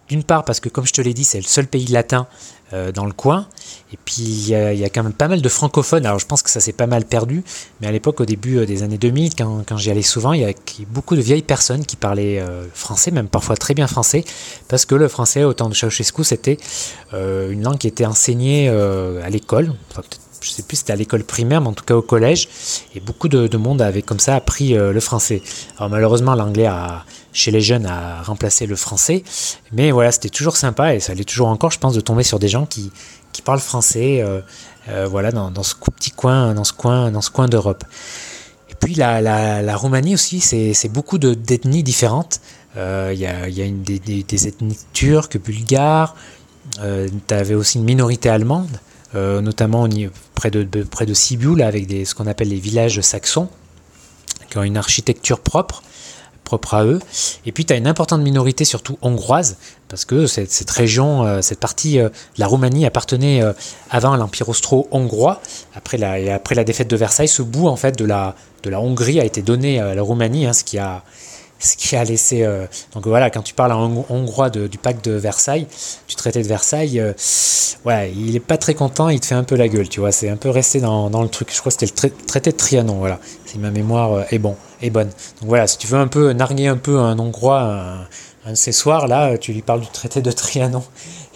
d'une 0.10 0.24
part 0.24 0.44
parce 0.44 0.60
que, 0.60 0.70
comme 0.70 0.86
je 0.86 0.94
te 0.94 1.02
l'ai 1.02 1.14
dit, 1.14 1.24
c'est 1.24 1.40
le 1.40 1.44
seul 1.44 1.68
pays 1.68 1.88
latin 1.88 2.28
euh, 2.74 2.92
dans 2.92 3.06
le 3.06 3.14
coin. 3.14 3.48
Et 3.94 3.98
puis, 4.04 4.22
il 4.22 4.48
y, 4.50 4.56
a, 4.56 4.90
quand 4.90 5.04
même 5.04 5.14
pas 5.14 5.28
mal 5.28 5.42
de 5.42 5.50
francophones. 5.50 6.06
Alors, 6.06 6.20
je 6.20 6.26
pense 6.26 6.42
que 6.42 6.50
ça 6.50 6.60
s'est 6.60 6.74
pas 6.74 6.88
mal 6.88 7.06
perdu. 7.06 7.44
Mais 7.80 7.88
à 7.88 7.92
l'époque, 7.92 8.20
au 8.20 8.26
début 8.26 8.58
euh, 8.58 8.66
des 8.66 8.84
années 8.84 8.98
2000, 8.98 9.36
quand, 9.36 9.64
quand 9.66 9.78
j'y 9.78 9.90
allais 9.90 10.02
souvent, 10.02 10.34
il 10.34 10.42
y 10.42 10.46
a 10.46 10.52
beaucoup 10.90 11.16
de 11.16 11.22
vieilles 11.22 11.44
personnes 11.44 11.86
qui 11.86 11.96
parlaient 11.96 12.40
euh, 12.40 12.66
français, 12.74 13.12
même 13.12 13.30
parfois 13.30 13.56
très 13.56 13.74
bien 13.74 13.88
français. 13.88 14.26
Parce 14.68 14.86
que 14.86 14.96
le 14.96 15.08
français, 15.08 15.46
au 15.46 15.54
temps 15.54 15.70
de 15.70 15.76
Ceausescu, 15.76 16.24
c'était 16.24 16.58
une 17.14 17.64
langue 17.64 17.78
qui 17.78 17.88
était 17.88 18.06
enseignée 18.06 18.68
à 18.70 19.30
l'école. 19.30 19.74
Je 20.48 20.52
sais 20.54 20.64
plus 20.64 20.78
si 20.78 20.82
c'était 20.82 20.94
à 20.94 20.96
l'école 20.96 21.24
primaire, 21.24 21.62
mais 21.62 21.68
en 21.68 21.74
tout 21.74 21.86
cas 21.86 21.96
au 21.96 22.02
collège. 22.02 22.48
Et 22.96 23.00
beaucoup 23.00 23.28
de, 23.28 23.48
de 23.48 23.58
monde 23.58 23.82
avait 23.82 24.02
comme 24.02 24.20
ça 24.20 24.36
appris 24.36 24.74
le 24.74 25.00
français. 25.00 25.42
Alors 25.78 25.90
malheureusement, 25.90 26.36
l'anglais 26.36 26.66
a, 26.66 27.06
chez 27.38 27.52
les 27.52 27.62
jeunes 27.62 27.86
à 27.86 28.24
remplacer 28.24 28.66
le 28.66 28.76
français. 28.76 29.24
Mais 29.72 29.92
voilà, 29.92 30.12
c'était 30.12 30.30
toujours 30.30 30.58
sympa 30.58 30.96
et 30.96 31.00
ça 31.00 31.14
l'est 31.14 31.24
toujours 31.24 31.50
encore, 31.50 31.70
je 31.70 31.78
pense, 31.78 31.94
de 31.94 32.02
tomber 32.02 32.24
sur 32.24 32.40
des 32.40 32.48
gens 32.48 32.66
qui, 32.66 32.92
parlent 33.46 33.60
français, 33.60 34.24
euh, 34.24 34.42
euh, 34.90 35.06
voilà, 35.08 35.32
dans, 35.32 35.62
ce 35.62 35.76
petit 35.76 36.10
coin, 36.10 36.56
dans 36.56 36.64
ce 36.64 36.74
coin, 36.74 37.12
dans 37.12 37.22
ce 37.22 37.30
coin 37.30 37.48
d'Europe. 37.48 37.84
Et 38.72 38.74
puis 38.74 38.96
la, 38.96 39.78
Roumanie 39.78 40.16
aussi, 40.16 40.40
c'est 40.40 40.90
beaucoup 40.90 41.20
d'ethnies 41.20 41.84
différentes. 41.84 42.42
Euh, 42.76 43.12
il 43.14 43.20
y, 43.20 43.28
a, 43.28 43.44
a 43.44 43.70
des, 43.70 44.00
des, 44.00 44.48
ethnies 44.48 44.78
turques, 44.94 45.38
bulgares. 45.40 46.16
tu 46.80 47.34
avais 47.34 47.54
aussi 47.54 47.78
une 47.78 47.84
minorité 47.84 48.30
allemande, 48.30 48.80
notamment 49.14 49.88
près 50.36 50.52
de, 50.52 50.84
près 50.84 51.06
de 51.06 51.14
Sibiu, 51.14 51.56
là, 51.56 51.68
avec 51.68 51.90
ce 51.90 52.14
qu'on 52.14 52.28
appelle 52.28 52.50
les 52.50 52.60
villages 52.60 53.02
saxons, 53.02 53.50
qui 54.50 54.58
ont 54.58 54.64
une 54.64 54.78
architecture 54.78 55.40
propre 55.40 55.82
propre 56.48 56.76
à 56.76 56.86
eux. 56.86 57.00
Et 57.46 57.52
puis 57.52 57.66
tu 57.66 57.74
as 57.74 57.76
une 57.76 57.88
importante 57.88 58.22
minorité, 58.22 58.64
surtout 58.64 58.98
hongroise, 59.02 59.58
parce 59.90 60.06
que 60.06 60.28
cette, 60.28 60.72
région, 60.72 61.26
euh, 61.26 61.42
cette 61.42 61.60
partie 61.60 62.00
euh, 62.00 62.08
de 62.08 62.40
la 62.40 62.48
Roumanie 62.48 62.86
appartenait 62.86 63.44
euh, 63.44 63.52
avant 63.90 64.14
à 64.14 64.18
l'Empire 64.18 64.48
austro-hongrois. 64.48 65.42
Après 65.76 65.98
la, 65.98 66.34
après 66.34 66.56
la 66.56 66.64
défaite 66.64 66.90
de 66.90 66.96
Versailles, 66.96 67.28
ce 67.28 67.42
bout 67.42 67.68
en 67.68 67.76
fait 67.76 67.98
de 67.98 68.06
la, 68.06 68.36
de 68.64 68.70
la 68.70 68.80
Hongrie 68.80 69.20
a 69.20 69.26
été 69.26 69.42
donné 69.42 69.80
à 69.82 69.94
la 69.94 70.02
Roumanie, 70.02 70.46
hein, 70.46 70.54
ce 70.54 70.64
qui 70.64 70.78
a 70.78 71.04
ce 71.60 71.76
qui 71.76 71.96
a 71.96 72.04
laissé. 72.04 72.48
donc 72.94 73.08
voilà, 73.08 73.30
quand 73.30 73.42
tu 73.42 73.54
parles 73.54 73.72
en 73.72 74.06
hongrois 74.10 74.50
du 74.50 74.78
pacte 74.78 75.04
de 75.06 75.12
Versailles, 75.14 75.68
du 76.08 76.16
traité 76.16 76.42
de 76.42 76.48
Versailles, 76.48 77.02
ouais, 77.86 78.12
il 78.16 78.36
est 78.36 78.40
pas 78.40 78.58
très 78.58 78.74
content, 78.74 79.10
il 79.10 79.20
te 79.20 79.26
fait 79.26 79.36
un 79.36 79.44
peu 79.44 79.56
la 79.56 79.68
gueule, 79.68 79.90
tu 79.90 80.00
vois. 80.00 80.12
C'est 80.12 80.30
un 80.30 80.38
peu 80.38 80.50
resté 80.50 80.80
dans, 80.80 81.10
dans, 81.10 81.24
le 81.24 81.30
truc. 81.30 81.50
Je 81.52 81.60
crois 81.60 81.72
que 81.72 81.80
c'était 81.80 82.08
le 82.08 82.26
traité 82.26 82.52
de 82.52 82.58
Trianon, 82.58 82.96
voilà. 82.96 83.20
Si 83.46 83.58
ma 83.58 83.72
mémoire 83.72 84.26
est 84.32 84.40
bon 84.40 84.56
est 84.82 84.90
bonne. 84.90 85.10
Donc 85.40 85.50
voilà, 85.50 85.68
si 85.68 85.78
tu 85.78 85.88
veux 85.88 85.98
un 85.98 86.08
peu 86.08 86.32
narguer 86.34 86.68
un 86.68 86.78
peu 86.78 87.00
un 87.00 87.18
Hongrois 87.18 87.62
un, 87.62 88.08
un 88.46 88.52
de 88.52 88.56
ces 88.56 88.72
soirs, 88.72 89.08
là, 89.08 89.38
tu 89.38 89.54
lui 89.54 89.62
parles 89.62 89.82
du 89.82 89.88
traité 89.88 90.22
de 90.22 90.32
Trianon 90.32 90.84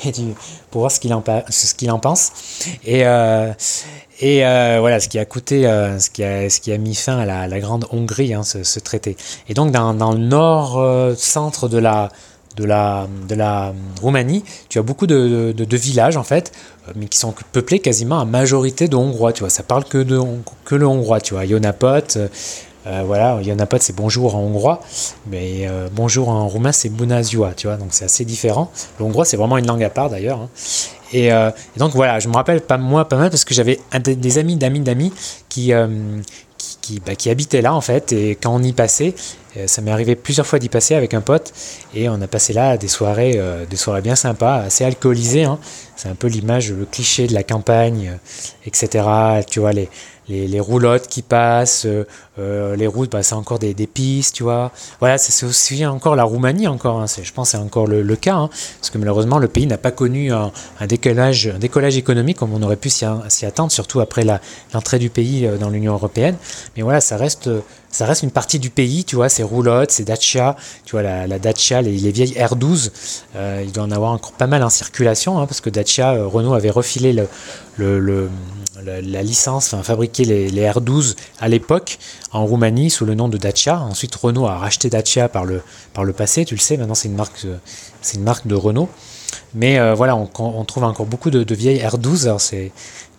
pour 0.72 0.82
voir 0.82 0.92
ce 0.92 1.00
qu'il 1.00 1.14
en, 1.14 2.00
pense. 2.00 2.32
Et, 2.86 3.06
euh, 3.06 3.52
euh, 4.24 4.78
voilà, 4.80 5.00
ce 5.00 5.10
qui 5.10 5.20
a 5.20 5.26
coûté, 5.26 5.66
euh, 5.68 6.00
ce, 6.00 6.10
qui 6.10 6.24
a, 6.24 6.78
mis 6.78 6.96
fin 6.96 7.18
à 7.18 7.48
la, 7.48 7.60
grande 7.60 7.86
Hongrie, 7.92 8.34
hein, 8.34 8.44
ce, 8.44 8.80
traité. 8.80 9.18
Et 9.50 9.54
donc 9.54 9.72
dans, 9.72 10.12
le 10.12 10.20
nord-centre 10.20 11.68
de 11.68 11.78
la, 11.78 12.10
Roumanie, 14.02 14.44
tu 14.70 14.80
as 14.80 14.82
beaucoup 14.82 15.08
de, 15.08 15.76
villages 15.76 16.18
en 16.18 16.24
fait, 16.24 16.52
mais 16.96 17.08
qui 17.08 17.18
sont 17.18 17.34
peuplés 17.52 17.80
quasiment 17.80 18.20
à 18.20 18.26
majorité 18.26 18.88
de 18.88 18.96
Hongrois, 18.96 19.34
tu 19.34 19.42
vois, 19.42 19.50
ça 19.50 19.64
parle 19.64 19.86
que, 19.86 19.98
le 19.98 20.86
hongrois, 20.88 21.22
tu 21.22 21.34
vois, 21.34 21.46
Yonapot, 21.46 22.18
euh, 22.88 23.04
voilà, 23.06 23.38
il 23.42 23.48
y 23.48 23.54
en 23.54 23.60
a 23.60 23.66
pas 23.66 23.78
c'est 23.80 23.96
bonjour 23.96 24.36
en 24.36 24.40
hongrois, 24.40 24.82
mais 25.28 25.68
euh, 25.68 25.88
bonjour 25.92 26.30
en 26.30 26.48
roumain 26.48 26.72
c'est 26.72 26.90
bună 26.90 27.22
tu 27.22 27.68
vois, 27.68 27.76
donc 27.78 27.90
c'est 27.92 28.06
assez 28.06 28.26
différent. 28.26 28.72
Le 29.00 29.06
hongrois 29.06 29.26
c'est 29.26 29.38
vraiment 29.38 29.58
une 29.58 29.68
langue 29.68 29.84
à 29.84 29.90
part 29.90 30.10
d'ailleurs. 30.10 30.40
Hein. 30.40 30.50
Euh, 31.14 31.52
et, 31.76 31.80
donc 31.80 31.94
voilà, 31.94 32.20
je 32.20 32.28
me 32.28 32.34
rappelle 32.34 32.62
pas 32.62 32.78
moi 32.78 33.08
pas 33.08 33.18
mal 33.18 33.30
parce 33.30 33.46
que 33.46 33.54
j'avais 33.54 33.80
des 34.00 34.38
amis 34.38 34.56
d'amis 34.56 34.80
d'amis 34.80 35.14
qui, 35.50 35.74
qui, 36.82 37.00
bah, 37.06 37.16
qui, 37.16 37.30
habitaient 37.30 37.62
là 37.62 37.74
en 37.76 37.82
fait, 37.82 38.14
et 38.14 38.32
quand 38.36 38.54
on 38.54 38.64
y 38.64 38.74
passait, 38.74 39.14
ça 39.68 39.82
m'est 39.82 39.92
arrivé 39.92 40.16
plusieurs 40.16 40.48
fois 40.48 40.58
d'y 40.58 40.70
passer 40.70 40.96
avec 40.96 41.14
un 41.14 41.22
pote, 41.22 41.54
et 41.94 42.08
on 42.10 42.20
a 42.22 42.28
passé 42.28 42.54
là 42.54 42.78
des 42.78 42.88
soirées, 42.88 43.40
des 43.70 43.76
soirées 43.76 44.02
bien 44.02 44.16
sympas, 44.16 44.62
assez 44.62 44.86
alcoolisées. 44.86 45.44
Hein. 45.44 45.60
C'est 46.02 46.10
un 46.10 46.16
peu 46.16 46.26
l'image, 46.26 46.72
le 46.72 46.86
cliché 46.86 47.28
de 47.28 47.34
la 47.36 47.44
campagne, 47.44 48.18
etc. 48.66 49.06
Tu 49.48 49.60
vois 49.60 49.72
les 49.72 49.88
les, 50.32 50.60
roulottes 50.60 51.08
qui 51.08 51.22
passent, 51.22 51.86
euh, 51.86 52.06
euh, 52.40 52.76
les 52.76 52.88
routes, 52.88 53.12
bah, 53.12 53.24
c'est 53.24 53.36
encore 53.36 53.60
des, 53.60 53.74
pistes, 53.88 54.36
tu 54.36 54.44
vois. 54.44 54.72
Voilà, 55.00 55.18
c'est 55.18 55.46
aussi 55.46 55.86
encore 55.86 56.16
la 56.16 56.24
Roumanie, 56.24 56.68
encore. 56.68 57.02
Hein, 57.02 57.06
je 57.22 57.32
pense 57.32 57.50
c'est 57.50 57.58
encore 57.58 57.88
le, 57.88 58.16
cas, 58.16 58.36
hein, 58.36 58.50
parce 58.80 58.90
que 58.90 58.98
malheureusement, 58.98 59.40
le 59.40 59.48
pays 59.48 59.68
n'a 59.68 59.78
pas 59.78 59.92
connu 59.92 60.32
un, 60.32 60.52
décollage, 60.88 61.48
un 61.48 61.60
décollage 61.60 61.98
économique 61.98 62.38
comme 62.38 62.54
on 62.54 62.62
aurait 62.62 62.78
pu 62.78 62.90
s'y 62.90 63.06
attendre, 63.46 63.72
surtout 63.72 64.00
après 64.00 64.24
l'entrée 64.74 65.00
du 65.00 65.10
pays 65.10 65.46
euh, 65.46 65.58
dans 65.58 65.70
l'Union 65.70 65.94
européenne. 65.94 66.36
Mais 66.76 66.84
voilà, 66.84 67.02
ça 67.02 67.18
reste 67.18 67.50
ça 67.94 68.06
reste 68.06 68.24
une 68.24 68.32
partie 68.32 68.58
du 68.58 68.70
pays, 68.70 69.04
tu 69.04 69.18
vois, 69.18 69.28
c'est 69.28 69.44
roulottes, 69.44 69.92
c'est 69.92 70.06
Dacia, 70.06 70.56
tu 70.86 70.92
vois, 70.92 71.02
la, 71.02 71.40
Dacia, 71.40 71.82
les, 71.82 71.92
les, 71.92 72.12
vieilles 72.12 72.36
R12, 72.36 72.90
il 73.66 73.72
doit 73.74 73.84
en 73.84 73.92
avoir 73.92 74.14
encore 74.14 74.32
pas 74.32 74.48
mal 74.48 74.64
en 74.64 74.70
circulation, 74.70 75.38
hein, 75.38 75.46
parce 75.46 75.60
que 75.60 75.70
Dacia, 75.70 75.91
Renault 76.00 76.54
avait 76.54 76.70
refilé 76.70 77.14
la, 77.14 77.22
licence, 79.22 79.74
enfin, 79.74 79.84
fabriquer 79.84 80.26
les, 80.26 80.50
les 80.50 80.64
R12 80.64 81.16
à 81.40 81.48
l'époque 81.48 82.00
en 82.32 82.46
Roumanie 82.46 82.90
sous 82.90 83.06
le 83.06 83.16
nom 83.16 83.30
de 83.30 83.38
Dacia. 83.38 83.80
Ensuite, 83.80 84.16
Renault 84.16 84.48
a 84.48 84.58
racheté 84.58 84.90
Dacia 84.90 85.30
par 85.30 85.46
le, 85.46 85.62
par 85.94 86.04
le 86.04 86.14
passé, 86.14 86.46
tu 86.46 86.56
le 86.56 86.60
sais, 86.60 86.78
maintenant 86.78 86.96
c'est 86.96 87.08
une 87.08 87.16
marque, 87.16 87.46
c'est 88.02 88.18
une 88.18 88.24
marque 88.24 88.48
de 88.48 88.56
Renault. 88.56 88.90
Mais 89.54 89.80
euh, 89.80 89.94
voilà, 89.94 90.16
on, 90.16 90.66
trouve 90.66 90.84
encore 90.84 91.06
beaucoup 91.06 91.30
de, 91.30 91.54
vieilles 91.54 91.80
R12. 91.80 92.26
Alors 92.26 92.42
c'est, 92.42 92.72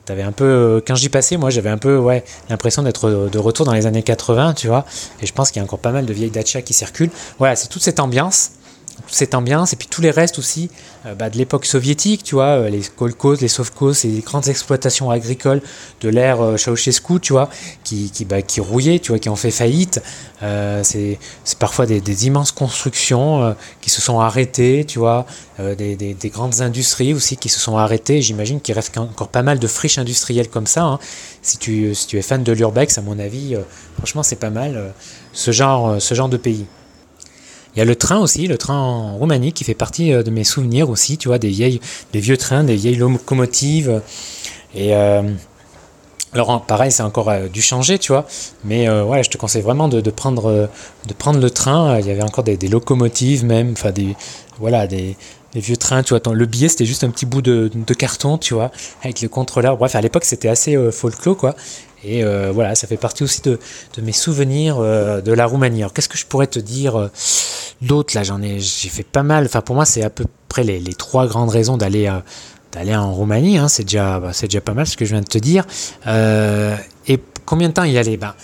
T'avais 0.05 0.23
un 0.23 0.33
peu, 0.33 0.83
quand 0.85 0.97
j'y 0.97 1.09
passais, 1.09 1.37
moi, 1.37 1.51
j'avais 1.51 1.71
un 1.71 1.79
peu, 1.79 1.97
ouais, 1.97 2.25
l'impression 2.51 2.83
d'être 2.83 3.29
de 3.31 3.39
retour 3.39 3.65
dans 3.65 3.73
les 3.73 3.87
années 3.87 4.03
80, 4.03 4.55
tu 4.55 4.67
vois. 4.67 4.85
Et 5.21 5.27
je 5.27 5.33
pense 5.33 5.53
qu'il 5.53 5.59
y 5.59 5.61
a 5.61 5.65
encore 5.65 5.79
pas 5.79 5.93
mal 5.93 6.07
de 6.07 6.13
vieilles 6.13 6.31
Dacia 6.31 6.61
qui 6.61 6.73
circulent. 6.73 7.13
Voilà, 7.39 7.55
c'est 7.55 7.69
toute 7.69 7.83
cette 7.83 8.01
ambiance 8.01 8.51
cette 9.09 9.35
ambiance 9.35 9.73
et 9.73 9.77
puis 9.77 9.89
tous 9.89 10.01
les 10.01 10.11
restes 10.11 10.39
aussi 10.39 10.71
euh, 11.07 11.15
bah, 11.15 11.31
de 11.31 11.37
l'époque 11.37 11.67
soviétique, 11.67 12.23
tu 12.23 12.35
vois, 12.35 12.59
euh, 12.59 12.69
les 12.69 12.83
kolkhozes, 12.83 13.41
les 13.41 13.49
sovkhozes, 13.49 14.05
les 14.05 14.21
grandes 14.21 14.49
exploitations 14.49 15.11
agricoles 15.11 15.61
de 16.01 16.09
l'ère 16.09 16.41
euh, 16.41 16.57
Ceausescu, 16.57 17.21
tu 17.21 17.33
vois, 17.33 17.51
qui, 17.85 18.11
qui, 18.11 18.25
bah, 18.25 18.43
qui 18.43 18.61
rouillaient, 18.61 18.99
tu 19.01 19.13
vois, 19.13 19.19
qui 19.19 19.29
ont 19.29 19.37
fait 19.37 19.51
faillite. 19.51 20.01
c'est 20.83 21.19
parfois 21.59 21.87
des, 21.87 22.27
immenses 22.27 22.53
constructions 22.53 23.55
qui 23.81 23.91
se 23.91 24.01
sont 24.01 24.21
arrêtées, 24.21 24.85
tu 24.85 24.99
vois, 24.99 25.27
des, 25.59 25.97
des, 25.97 26.29
grandes 26.29 26.61
industries 26.61 27.15
aussi 27.15 27.37
qui 27.37 27.49
se 27.49 27.59
sont 27.59 27.77
arrêtées. 27.77 28.23
J'imagine 28.23 28.61
qu'il 28.61 28.75
reste 28.75 28.97
encore 28.99 29.29
pas 29.29 29.43
mal 29.43 29.59
de 29.59 29.67
friches 29.67 29.99
industrielles 29.99 30.49
comme 30.49 30.67
ça. 30.67 30.83
Hein. 30.83 30.99
Si, 31.43 31.59
tu, 31.59 31.95
si 31.95 32.07
tu 32.07 32.19
es 32.19 32.23
fan 32.23 32.43
de 32.43 32.53
l'urbex, 32.53 32.99
à 32.99 33.03
mon 33.03 33.19
avis, 33.19 33.57
franchement, 33.97 34.23
c'est 34.23 34.37
pas 34.37 34.51
mal 34.51 34.93
ce, 35.33 35.51
genre, 35.53 36.01
ce 36.01 36.15
genre 36.15 36.29
de 36.29 36.37
pays. 36.37 36.67
Il 37.75 37.79
y 37.79 37.83
a 37.83 37.85
le 37.85 37.97
train 37.97 38.19
aussi, 38.19 38.47
le 38.47 38.59
train 38.59 38.79
en 38.79 39.17
Roumanie 39.17 39.53
qui 39.53 39.65
fait 39.65 39.75
partie 39.75 40.13
euh, 40.13 40.23
de 40.23 40.31
mes 40.31 40.45
souvenirs 40.45 40.91
aussi, 40.91 41.17
tu 41.17 41.29
vois, 41.29 41.39
des 41.39 41.49
vieilles, 41.49 41.81
des 42.13 42.21
vieux 42.21 42.37
trains, 42.37 42.65
des 42.65 42.77
vieilles 42.77 42.97
locomotives. 42.97 44.03
Et 44.75 44.95
euh, 44.95 45.23
alors 46.35 46.63
pareil, 46.63 46.93
c'est 46.93 47.03
encore 47.03 47.31
euh, 47.31 47.49
dû 47.49 47.63
changer, 47.63 47.99
tu 47.99 48.13
vois, 48.13 48.27
mais 48.65 48.89
ouais, 48.89 49.23
je 49.23 49.31
te 49.31 49.39
conseille 49.39 49.63
vraiment 49.63 49.89
de, 49.89 50.01
prendre, 50.11 50.69
de 51.07 51.15
prendre 51.15 51.41
le 51.41 51.51
train. 51.51 51.99
Il 51.99 52.07
y 52.07 52.11
avait 52.11 52.23
encore 52.23 52.45
des, 52.45 52.57
locomotives 52.69 53.45
même, 53.45 53.73
enfin 53.73 53.91
des, 53.91 54.17
voilà, 54.59 54.87
des, 54.87 55.17
vieux 55.61 55.77
trains, 55.77 56.03
tu 56.03 56.15
vois. 56.15 56.35
Le 56.35 56.47
billet, 56.47 56.69
c'était 56.69 56.87
juste 56.87 57.05
un 57.05 57.11
petit 57.11 57.27
bout 57.27 57.43
de, 57.43 57.95
carton, 57.95 58.39
tu 58.39 58.55
vois, 58.55 58.71
avec 59.03 59.21
le 59.21 59.29
contrôleur. 59.29 59.77
Bref, 59.77 59.95
à 59.95 60.01
l'époque, 60.01 60.25
c'était 60.25 60.49
assez 60.49 60.77
folklore, 60.91 61.37
quoi. 61.37 61.55
Et 62.05 62.25
voilà, 62.25 62.75
ça 62.75 62.87
fait 62.87 62.97
partie 62.97 63.23
aussi 63.23 63.43
de, 63.43 63.59
mes 64.03 64.13
souvenirs 64.13 64.79
de 64.79 65.33
la 65.33 65.47
Roumanie. 65.47 65.83
Alors, 65.83 65.93
qu'est-ce 65.93 66.09
que 66.09 66.19
je 66.19 66.27
pourrais 66.27 66.47
te 66.47 66.59
dire 66.59 67.11
D'autres, 67.83 68.15
là, 68.15 68.23
j'en 68.23 68.41
ai, 68.41 68.61
j'ai 68.61 68.89
fait 68.89 69.03
pas 69.03 69.25
mal. 69.25 69.45
Enfin, 69.45 69.61
pour 69.61 69.75
moi, 69.75 69.85
c'est 69.85 70.05
à 70.05 70.11
peu 70.11 70.25
près 70.49 70.63
les, 70.63 70.95
trois 70.95 71.27
grandes 71.27 71.51
raisons 71.51 71.77
d'aller 71.77 72.07
euh, 72.07 72.21
d'aller 72.71 72.95
en 72.95 73.13
Roumanie. 73.13 73.59
Hein. 73.59 73.67
C'est 73.67 73.83
déjà, 73.83 74.21
bah, 74.21 74.33
c'est 74.33 74.47
déjà 74.47 74.61
pas 74.61 74.73
mal 74.73 74.87
ce 74.87 74.97
que 74.97 75.05
je 75.05 75.11
viens 75.11 75.21
de 75.21 75.27
te 75.27 75.39
dire. 75.39 75.67
Euh, 76.07 76.77
et 77.09 77.19
combien 77.45 77.69
de 77.69 77.75
temps 77.75 77.85
y 77.85 77.99
aller? 77.99 78.17
Ben, 78.17 78.35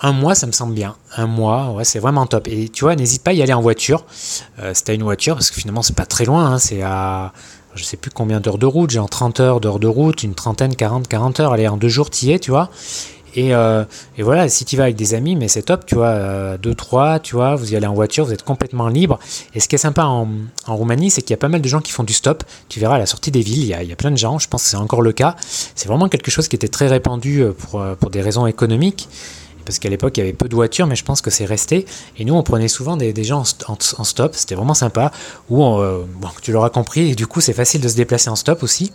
Un 0.00 0.12
mois, 0.12 0.34
ça 0.34 0.46
me 0.46 0.52
semble 0.52 0.74
bien. 0.74 0.96
Un 1.16 1.26
mois, 1.26 1.72
ouais, 1.72 1.84
c'est 1.84 1.98
vraiment 1.98 2.26
top. 2.26 2.48
Et 2.48 2.68
tu 2.68 2.84
vois, 2.84 2.96
n'hésite 2.96 3.22
pas 3.22 3.30
à 3.30 3.34
y 3.34 3.42
aller 3.42 3.52
en 3.52 3.60
voiture. 3.60 4.04
Euh, 4.60 4.72
si 4.74 4.94
une 4.94 5.02
voiture, 5.02 5.34
parce 5.34 5.50
que 5.50 5.56
finalement, 5.56 5.82
c'est 5.82 5.96
pas 5.96 6.06
très 6.06 6.24
loin. 6.24 6.52
Hein. 6.52 6.58
c'est 6.58 6.82
à, 6.82 7.32
je 7.74 7.84
sais 7.84 7.96
plus 7.96 8.10
combien 8.10 8.40
d'heures 8.40 8.58
de 8.58 8.66
route. 8.66 8.90
J'ai 8.90 8.98
en 8.98 9.08
30 9.08 9.40
heures 9.40 9.60
d'heures 9.60 9.78
de 9.78 9.86
route, 9.86 10.22
une 10.22 10.34
trentaine, 10.34 10.74
40, 10.74 11.08
40 11.08 11.40
heures. 11.40 11.52
Allez, 11.52 11.68
en 11.68 11.76
deux 11.76 11.88
jours, 11.88 12.10
y 12.22 12.32
es, 12.32 12.38
tu 12.38 12.50
vois. 12.50 12.70
Euh, 13.38 13.84
et, 14.16 14.22
voilà, 14.22 14.48
si 14.48 14.64
tu 14.64 14.76
vas 14.76 14.84
avec 14.84 14.96
des 14.96 15.14
amis, 15.14 15.36
mais 15.36 15.48
c'est 15.48 15.62
top, 15.62 15.86
tu 15.86 15.94
vois, 15.94 16.08
euh, 16.08 16.58
deux, 16.58 16.74
trois, 16.74 17.18
tu 17.18 17.34
vois, 17.34 17.54
vous 17.54 17.72
y 17.72 17.76
allez 17.76 17.86
en 17.86 17.94
voiture, 17.94 18.24
vous 18.24 18.32
êtes 18.32 18.42
complètement 18.42 18.88
libre. 18.88 19.18
Et 19.54 19.60
ce 19.60 19.68
qui 19.68 19.74
est 19.74 19.78
sympa 19.78 20.04
en, 20.04 20.28
Roumanie, 20.66 21.10
c'est 21.10 21.22
qu'il 21.22 21.30
y 21.30 21.34
a 21.34 21.38
pas 21.38 21.48
mal 21.48 21.60
de 21.60 21.68
gens 21.68 21.80
qui 21.80 21.92
font 21.92 22.04
du 22.04 22.12
stop. 22.12 22.44
Tu 22.68 22.80
verras 22.80 22.96
à 22.96 22.98
la 22.98 23.06
sortie 23.06 23.30
des 23.30 23.40
villes, 23.40 23.64
il 23.64 23.88
y 23.88 23.92
a, 23.92 23.96
plein 23.96 24.10
de 24.10 24.16
gens, 24.16 24.38
je 24.38 24.48
pense 24.48 24.62
que 24.64 24.68
c'est 24.68 24.76
encore 24.76 25.02
le 25.02 25.12
cas. 25.12 25.36
C'est 25.74 25.88
vraiment 25.88 26.08
quelque 26.08 26.30
chose 26.30 26.48
qui 26.48 26.56
était 26.56 26.68
très 26.68 26.88
répandu 26.88 27.40
euh, 27.40 27.52
pour, 27.52 27.82
pour 28.00 28.10
des 28.10 28.20
raisons 28.20 28.46
économiques 28.46 29.08
parce 29.64 29.78
qu'à 29.78 29.90
l'époque 29.90 30.16
il 30.16 30.20
y 30.20 30.22
avait 30.22 30.32
peu 30.32 30.48
de 30.48 30.54
voitures, 30.54 30.86
mais 30.86 30.96
je 30.96 31.04
pense 31.04 31.20
que 31.20 31.28
c'est 31.28 31.44
resté. 31.44 31.84
Et 32.16 32.24
nous, 32.24 32.32
on 32.32 32.42
prenait 32.42 32.68
souvent 32.68 32.96
des, 32.96 33.12
gens 33.22 33.44
en, 33.66 34.04
stop, 34.04 34.34
c'était 34.34 34.54
vraiment 34.54 34.72
sympa. 34.72 35.12
Ou 35.50 35.56
bon, 35.56 36.06
tu 36.40 36.52
l'auras 36.52 36.70
compris, 36.70 37.10
et 37.10 37.14
du 37.14 37.26
coup, 37.26 37.42
c'est 37.42 37.52
facile 37.52 37.82
de 37.82 37.88
se 37.88 37.94
déplacer 37.94 38.30
en 38.30 38.36
stop 38.36 38.62
aussi. 38.62 38.92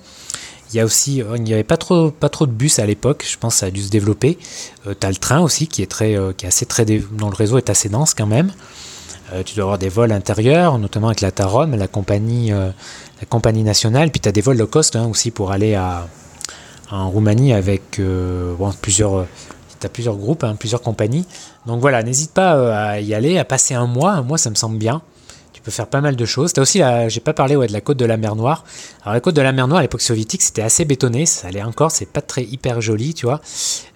Il 0.74 0.78
y 0.78 0.80
a 0.80 0.86
aussi, 0.86 1.22
il 1.36 1.44
n'y 1.44 1.54
avait 1.54 1.64
pas 1.64 1.78
trop, 1.78 2.10
pas 2.10 2.30
trop 2.30 2.48
de 2.48 2.52
bus 2.52 2.80
à 2.80 2.86
l'époque, 2.86 3.26
je 3.30 3.38
pense 3.38 3.54
que 3.54 3.60
ça 3.60 3.66
a 3.68 3.72
dû 3.72 3.82
se 3.82 3.90
développer. 3.90 4.40
tu 4.84 5.08
as 5.08 5.10
le 5.10 5.16
train 5.18 5.40
aussi 5.40 5.68
qui 5.68 5.84
est, 5.84 5.88
très, 5.88 6.18
qui 6.36 6.46
est 6.46 6.48
assez 6.48 6.66
très, 6.66 6.84
dans 6.86 7.30
le 7.30 7.36
réseau 7.36 7.58
est 7.58 7.70
assez 7.70 7.90
dense 7.90 8.16
quand 8.16 8.26
même. 8.26 8.52
tu 9.46 9.56
dois 9.56 9.66
avoir 9.66 9.78
des 9.78 9.90
vols 9.90 10.12
intérieurs, 10.12 10.80
notamment 10.80 11.08
avec 11.08 11.22
la 11.22 11.32
Tarom, 11.32 11.76
la 11.76 11.88
compagnie, 11.88 12.50
la 12.50 13.26
compagnie 13.30 13.64
nationale. 13.64 14.10
Puis 14.10 14.20
tu 14.20 14.30
as 14.30 14.32
des 14.32 14.42
vols 14.42 14.58
low 14.58 14.66
cost 14.66 14.96
hein, 14.96 15.08
aussi 15.08 15.30
pour 15.30 15.52
aller 15.52 15.76
à, 15.76 16.08
en 16.94 17.10
Roumanie 17.10 17.54
avec 17.54 18.00
euh, 18.00 18.54
plusieurs, 18.82 19.26
plusieurs 19.92 20.16
groupes, 20.16 20.44
hein, 20.44 20.56
plusieurs 20.58 20.82
compagnies. 20.82 21.26
Donc 21.66 21.82
voilà, 21.82 22.04
n'hésite 22.04 22.32
pas 22.32 22.56
euh, 22.56 22.92
à 22.92 23.00
y 23.00 23.14
aller, 23.14 23.38
à 23.38 23.46
passer 23.46 23.74
un 23.74 23.88
mois. 23.88 24.12
Un 24.12 24.22
mois, 24.22 24.38
ça 24.38 24.50
me 24.50 24.56
semble 24.56 24.78
bien. 24.78 25.02
Tu 25.64 25.68
peux 25.68 25.72
faire 25.72 25.88
pas 25.88 26.02
mal 26.02 26.18
de 26.18 26.26
choses. 26.26 26.52
Tu 26.52 26.60
as 26.60 26.64
aussi, 26.64 26.82
j'ai 27.08 27.22
pas 27.22 27.32
parlé 27.32 27.56
ouais, 27.56 27.68
de 27.68 27.72
la 27.72 27.80
côte 27.80 27.96
de 27.96 28.04
la 28.04 28.18
mer 28.18 28.36
Noire. 28.36 28.66
Alors 29.04 29.14
la 29.14 29.22
côte 29.22 29.34
de 29.34 29.42
la 29.42 29.54
mer 29.54 29.70
Noire 29.70 29.80
à 29.80 29.82
l'époque 29.82 30.02
soviétique, 30.02 30.42
c'était 30.42 30.62
assez 30.62 30.84
bétonné. 30.84 31.26
Ça 31.26 31.48
allait 31.48 31.64
encore, 31.64 31.90
c'est 31.90 32.06
pas 32.06 32.20
très 32.20 32.44
hyper 32.44 32.82
joli, 32.82 33.14
tu 33.14 33.26
vois. 33.26 33.40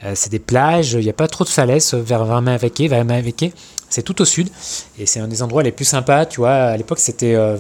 Euh, 0.06 0.14
c'est 0.16 0.32
des 0.32 0.40
plages, 0.40 0.94
il 0.94 1.04
n'y 1.04 1.10
a 1.10 1.14
pas 1.14 1.28
trop 1.28 1.44
de 1.44 1.50
falaises 1.50 1.94
vers 1.94 2.24
Vamaveke. 2.24 3.54
c'est 3.90 4.02
tout 4.02 4.22
au 4.22 4.26
sud 4.26 4.48
et 4.98 5.06
c'est 5.06 5.20
un 5.20 5.28
des 5.28 5.44
endroits 5.44 5.62
les 5.62 5.74
plus 5.74 5.84
sympas, 5.84 6.26
tu 6.26 6.40
vois. 6.40 6.54
À 6.54 6.78
l'époque, 6.78 7.00
c'était 7.00 7.36
euh, 7.36 7.58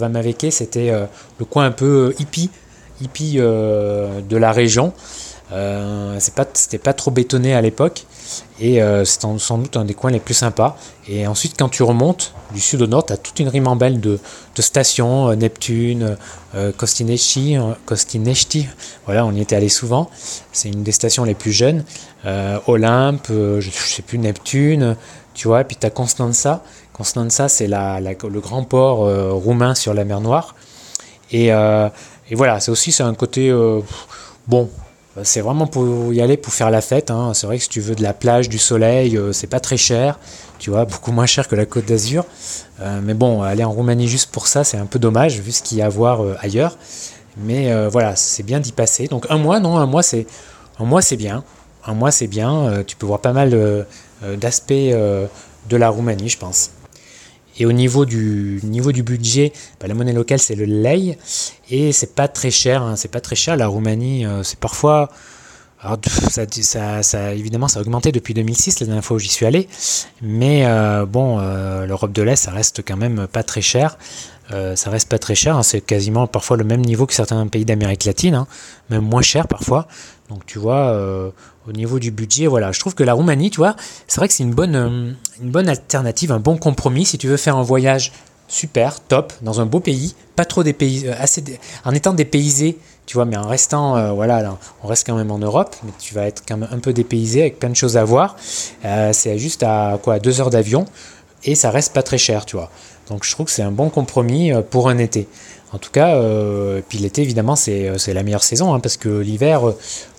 c'était 0.51 0.89
le 1.37 1.45
coin 1.45 1.65
un 1.65 1.71
peu 1.71 2.15
hippie, 2.17 2.49
hippie 3.01 3.35
de 3.39 4.37
la 4.37 4.53
région. 4.53 4.93
Euh, 5.53 6.19
c'était 6.53 6.77
pas 6.77 6.93
trop 6.93 7.09
bétonné 7.09 7.53
à 7.53 7.61
l'époque 7.61 8.05
et 8.59 8.81
euh, 8.81 9.05
c'est 9.05 9.21
sans 9.21 9.57
doute 9.57 9.77
un 9.77 9.85
des 9.85 9.93
coins 9.93 10.11
les 10.11 10.19
plus 10.19 10.33
sympas. 10.33 10.77
Et 11.07 11.25
ensuite, 11.25 11.55
quand 11.57 11.69
tu 11.69 11.83
remontes 11.83 12.33
du 12.53 12.59
sud 12.59 12.81
au 12.81 12.87
nord, 12.87 13.05
tu 13.05 13.13
as 13.13 13.17
toute 13.17 13.39
une 13.39 13.47
ribambelle 13.47 14.01
de, 14.01 14.19
de 14.55 14.61
stations, 14.61 15.29
euh, 15.29 15.35
Neptune, 15.35 16.17
euh, 16.55 16.71
Kostineshti, 16.73 17.57
voilà, 19.05 19.25
on 19.25 19.31
y 19.31 19.41
était 19.41 19.55
allé 19.55 19.69
souvent. 19.69 20.09
C'est 20.51 20.69
une 20.69 20.83
des 20.83 20.91
stations 20.91 21.23
les 21.23 21.35
plus 21.35 21.51
jeunes. 21.51 21.83
Olympe, 22.67 23.27
je, 23.29 23.69
sais 23.69 24.01
plus, 24.01 24.17
Neptune, 24.17 24.97
tu 25.33 25.47
vois, 25.47 25.61
et 25.61 25.63
puis 25.63 25.77
tu 25.77 25.85
as 25.85 25.89
Constanza. 25.89 26.61
Constanza, 26.91 27.47
c'est 27.47 27.67
la, 27.67 28.01
le 28.01 28.39
grand 28.41 28.63
port 28.63 28.97
roumain 29.41 29.75
sur 29.75 29.93
la 29.93 30.03
mer 30.03 30.19
Noire. 30.19 30.55
Et, 31.31 31.47
et 31.47 32.35
voilà, 32.35 32.59
c'est 32.59 32.69
aussi 32.69 32.93
un 33.01 33.13
côté 33.13 33.49
bon, 34.47 34.69
c'est 35.23 35.41
vraiment 35.41 35.67
pour 35.67 36.13
y 36.13 36.21
aller 36.21 36.37
pour 36.37 36.53
faire 36.53 36.69
la 36.69 36.81
fête. 36.81 37.11
Hein. 37.11 37.33
C'est 37.33 37.47
vrai 37.47 37.57
que 37.57 37.63
si 37.63 37.69
tu 37.69 37.81
veux 37.81 37.95
de 37.95 38.03
la 38.03 38.13
plage, 38.13 38.49
du 38.49 38.57
soleil, 38.57 39.17
euh, 39.17 39.31
c'est 39.31 39.47
pas 39.47 39.59
très 39.59 39.77
cher. 39.77 40.19
Tu 40.59 40.69
vois, 40.69 40.85
beaucoup 40.85 41.11
moins 41.11 41.25
cher 41.25 41.47
que 41.47 41.55
la 41.55 41.65
Côte 41.65 41.85
d'Azur. 41.85 42.25
Euh, 42.81 42.99
mais 43.03 43.13
bon, 43.13 43.41
aller 43.41 43.63
en 43.63 43.71
Roumanie 43.71 44.07
juste 44.07 44.31
pour 44.31 44.47
ça, 44.47 44.63
c'est 44.63 44.77
un 44.77 44.85
peu 44.85 44.99
dommage 44.99 45.39
vu 45.39 45.51
ce 45.51 45.61
qu'il 45.61 45.77
y 45.77 45.81
a 45.81 45.85
à 45.85 45.89
voir 45.89 46.21
ailleurs. 46.39 46.77
Mais 47.37 47.71
voilà, 47.89 48.15
c'est 48.15 48.41
bien 48.41 48.59
d'y 48.59 48.71
passer. 48.71 49.07
Donc 49.07 49.27
un 49.29 49.37
mois, 49.37 49.59
non, 49.59 49.77
un 49.77 49.85
mois 49.85 50.01
c'est 50.01 50.25
un 50.79 50.85
mois 50.85 51.03
c'est 51.03 51.17
bien. 51.17 51.43
Un 51.85 51.93
mois 51.93 52.09
c'est 52.09 52.25
bien. 52.25 52.83
tu 52.87 52.95
peux 52.95 53.05
voir 53.05 53.19
pas 53.19 53.33
mal 53.33 53.85
d'aspects 54.37 54.73
de 54.73 55.29
la 55.77 55.89
Roumanie, 55.89 56.29
je 56.29 56.39
pense. 56.39 56.71
Et 57.59 57.65
au 57.65 57.71
niveau 57.71 58.05
du, 58.05 58.59
niveau 58.63 58.91
du 58.91 59.03
budget, 59.03 59.51
bah, 59.79 59.87
la 59.87 59.93
monnaie 59.93 60.13
locale 60.13 60.39
c'est 60.39 60.55
le 60.55 60.65
lei 60.65 61.17
et 61.69 61.91
c'est 61.91 62.15
pas 62.15 62.27
très 62.27 62.51
cher. 62.51 62.81
Hein, 62.83 62.95
c'est 62.95 63.11
pas 63.11 63.21
très 63.21 63.35
cher. 63.35 63.57
La 63.57 63.67
Roumanie, 63.67 64.25
euh, 64.25 64.43
c'est 64.43 64.59
parfois. 64.59 65.09
Ça, 66.29 67.33
évidemment, 67.33 67.67
ça 67.67 67.79
a 67.79 67.81
augmenté 67.81 68.11
depuis 68.11 68.33
2006, 68.33 68.79
la 68.79 68.87
dernière 68.87 69.05
fois 69.05 69.15
où 69.17 69.19
j'y 69.19 69.29
suis 69.29 69.45
allé. 69.45 69.69
Mais 70.23 70.65
euh, 70.65 71.05
bon, 71.05 71.37
euh, 71.39 71.85
l'Europe 71.85 72.11
de 72.11 72.23
l'Est, 72.23 72.35
ça 72.35 72.51
reste 72.51 72.81
quand 72.85 72.97
même 72.97 73.27
pas 73.27 73.43
très 73.43 73.61
cher. 73.61 73.97
ça 74.49 74.89
reste 74.89 75.07
pas 75.07 75.19
très 75.19 75.35
cher. 75.35 75.55
Hein, 75.55 75.63
c'est 75.63 75.81
quasiment 75.81 76.25
parfois 76.25 76.57
le 76.57 76.63
même 76.63 76.81
niveau 76.81 77.05
que 77.05 77.13
certains 77.13 77.45
pays 77.47 77.63
d'Amérique 77.63 78.05
latine, 78.05 78.33
hein, 78.33 78.47
même 78.89 79.03
moins 79.03 79.21
cher 79.21 79.47
parfois. 79.47 79.87
Donc 80.29 80.45
tu 80.45 80.59
vois, 80.59 80.93
au 81.67 81.71
niveau 81.73 81.99
du 81.99 82.11
budget, 82.11 82.47
voilà, 82.47 82.71
je 82.71 82.79
trouve 82.79 82.95
que 82.95 83.03
la 83.03 83.13
Roumanie, 83.13 83.49
tu 83.49 83.57
vois, 83.57 83.75
c'est 84.07 84.19
vrai 84.19 84.27
que 84.27 84.33
c'est 84.33 84.43
une 84.43 84.53
bonne, 84.53 84.75
euh, 84.75 85.11
une 85.41 85.51
bonne 85.51 85.67
alternative, 85.67 86.31
un 86.31 86.39
bon 86.39 86.57
compromis 86.57 87.05
si 87.05 87.17
tu 87.17 87.27
veux 87.27 87.37
faire 87.37 87.57
un 87.57 87.63
voyage 87.63 88.13
super, 88.47 89.01
top, 89.01 89.33
dans 89.41 89.59
un 89.59 89.65
beau 89.65 89.81
pays, 89.81 90.15
pas 90.37 90.45
trop 90.45 90.63
dépaysé, 90.63 91.09
euh, 91.09 91.13
assez, 91.19 91.43
en 91.83 91.93
étant 91.93 92.13
dépaysé, 92.13 92.77
tu 93.05 93.15
vois, 93.15 93.25
mais 93.25 93.35
en 93.35 93.47
restant, 93.47 93.97
euh, 93.97 94.11
voilà, 94.13 94.57
on 94.81 94.87
reste 94.87 95.05
quand 95.05 95.15
même 95.15 95.31
en 95.31 95.39
Europe, 95.39 95.75
mais 95.83 95.91
tu 95.99 96.13
vas 96.13 96.25
être 96.25 96.43
quand 96.47 96.55
même 96.55 96.69
un 96.71 96.79
peu 96.79 96.93
dépaysé 96.93 97.41
avec 97.41 97.59
plein 97.59 97.69
de 97.69 97.75
choses 97.75 97.97
à 97.97 98.05
voir. 98.05 98.37
c'est 99.11 99.37
juste 99.37 99.63
à 99.63 99.99
quoi, 100.01 100.19
deux 100.19 100.39
heures 100.39 100.49
d'avion 100.49 100.85
et 101.43 101.55
ça 101.55 101.69
reste 101.69 101.93
pas 101.93 102.03
très 102.03 102.17
cher, 102.17 102.45
tu 102.45 102.55
vois. 102.55 102.71
Donc 103.09 103.25
je 103.25 103.31
trouve 103.31 103.45
que 103.45 103.51
c'est 103.51 103.61
un 103.61 103.71
bon 103.71 103.89
compromis 103.89 104.51
pour 104.69 104.89
un 104.89 104.97
été. 104.97 105.27
En 105.73 105.79
tout 105.79 105.91
cas, 105.91 106.15
euh, 106.15 106.81
puis 106.87 106.97
l'été 106.97 107.21
évidemment 107.21 107.57
c'est 107.57 108.13
la 108.13 108.23
meilleure 108.23 108.43
saison 108.43 108.73
hein, 108.73 108.79
parce 108.79 108.95
que 108.95 109.09
l'hiver, 109.09 109.61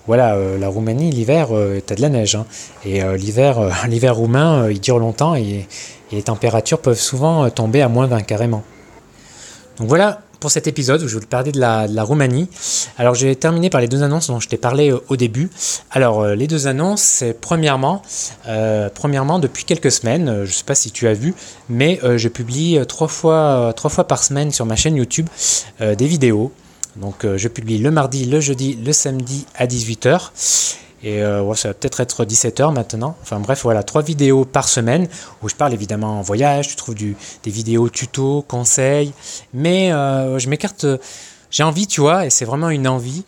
voilà, 0.09 0.37
euh, 0.37 0.57
la 0.57 0.69
Roumanie, 0.69 1.11
l'hiver, 1.11 1.49
euh, 1.53 1.83
tu 1.87 1.93
as 1.93 1.97
de 1.97 2.01
la 2.01 2.09
neige. 2.09 2.35
Hein. 2.35 2.47
et 2.83 3.03
euh, 3.03 3.19
l'hiver, 3.19 3.59
l'hiver 3.89 4.17
roumain, 4.17 4.71
il 4.71 4.81
dure 4.81 4.99
longtemps 4.99 5.37
et, 5.37 5.69
les 6.11 6.23
températures 6.23 6.79
peuvent 6.79 6.99
souvent 6.99 7.51
tomber 7.51 7.83
à 7.83 7.89
moins 7.89 8.07
20 8.07 8.23
carrément. 8.23 8.65
Donc 9.79 9.89
voilà 9.89 10.23
pour 10.41 10.51
cet 10.51 10.67
épisode 10.67 11.03
où 11.03 11.09
je 11.09 11.19
vous 11.19 11.27
parlais 11.27 11.53
de 11.53 11.61
la, 11.61 12.03
Roumanie. 12.03 12.49
Alors 12.97 13.15
je 13.15 13.27
vais 13.27 13.35
terminer 13.35 13.69
par 13.69 13.83
les 13.83 13.89
deux 13.89 14.03
annonces 14.03 14.29
dont 14.29 14.41
je 14.41 14.49
t'ai 14.49 14.57
parlé 14.57 14.91
au 14.91 15.17
début. 15.17 15.51
Alors 15.91 16.25
les 16.29 16.47
deux 16.47 16.67
annonces, 16.67 17.03
c'est 17.03 17.39
premièrement, 17.39 18.01
depuis 18.47 19.65
quelques 19.65 19.93
semaines, 19.93 20.35
je 20.45 20.51
ne 20.51 20.55
sais 20.55 20.65
pas 20.65 20.75
si 20.75 20.91
tu 20.93 21.07
as 21.09 21.13
vu, 21.13 21.35
mais 21.69 22.01
je 22.03 22.29
publie 22.29 22.81
trois 22.89 23.09
fois 23.09 23.75
par 24.09 24.25
semaine 24.25 24.51
sur 24.51 24.65
ma 24.65 24.77
chaîne 24.77 24.97
YouTube 24.97 25.29
des 25.79 26.07
vidéos 26.07 26.53
donc 27.01 27.25
euh, 27.25 27.39
je 27.39 27.49
publie 27.49 27.79
le 27.79 27.91
mardi, 27.91 28.25
le 28.25 28.41
jeudi, 28.41 28.75
le 28.75 28.93
samedi 28.93 29.47
à 29.55 29.67
18h. 29.67 30.31
Et 31.05 31.23
euh, 31.23 31.55
ça 31.55 31.69
va 31.69 31.75
peut-être 31.75 32.01
être 32.01 32.25
17h 32.25 32.75
maintenant. 32.75 33.17
Enfin 33.23 33.39
bref, 33.39 33.63
voilà, 33.63 33.85
trois 33.85 34.03
vidéos 34.03 34.45
par 34.45 34.69
semaine 34.69 35.07
où 35.43 35.49
je 35.49 35.55
parle 35.55 35.73
évidemment 35.73 36.19
en 36.19 36.23
voyage, 36.23 36.69
tu 36.69 36.77
trouves 36.77 36.97
des 36.97 37.15
vidéos 37.47 37.89
tutos, 37.89 38.43
conseils, 38.49 39.13
mais 39.55 39.93
euh, 39.93 40.39
je 40.39 40.49
m'écarte. 40.49 40.87
J'ai 41.51 41.63
envie, 41.63 41.87
tu 41.87 42.01
vois, 42.01 42.27
et 42.27 42.31
c'est 42.31 42.45
vraiment 42.45 42.69
une 42.69 42.87
envie 42.87 43.25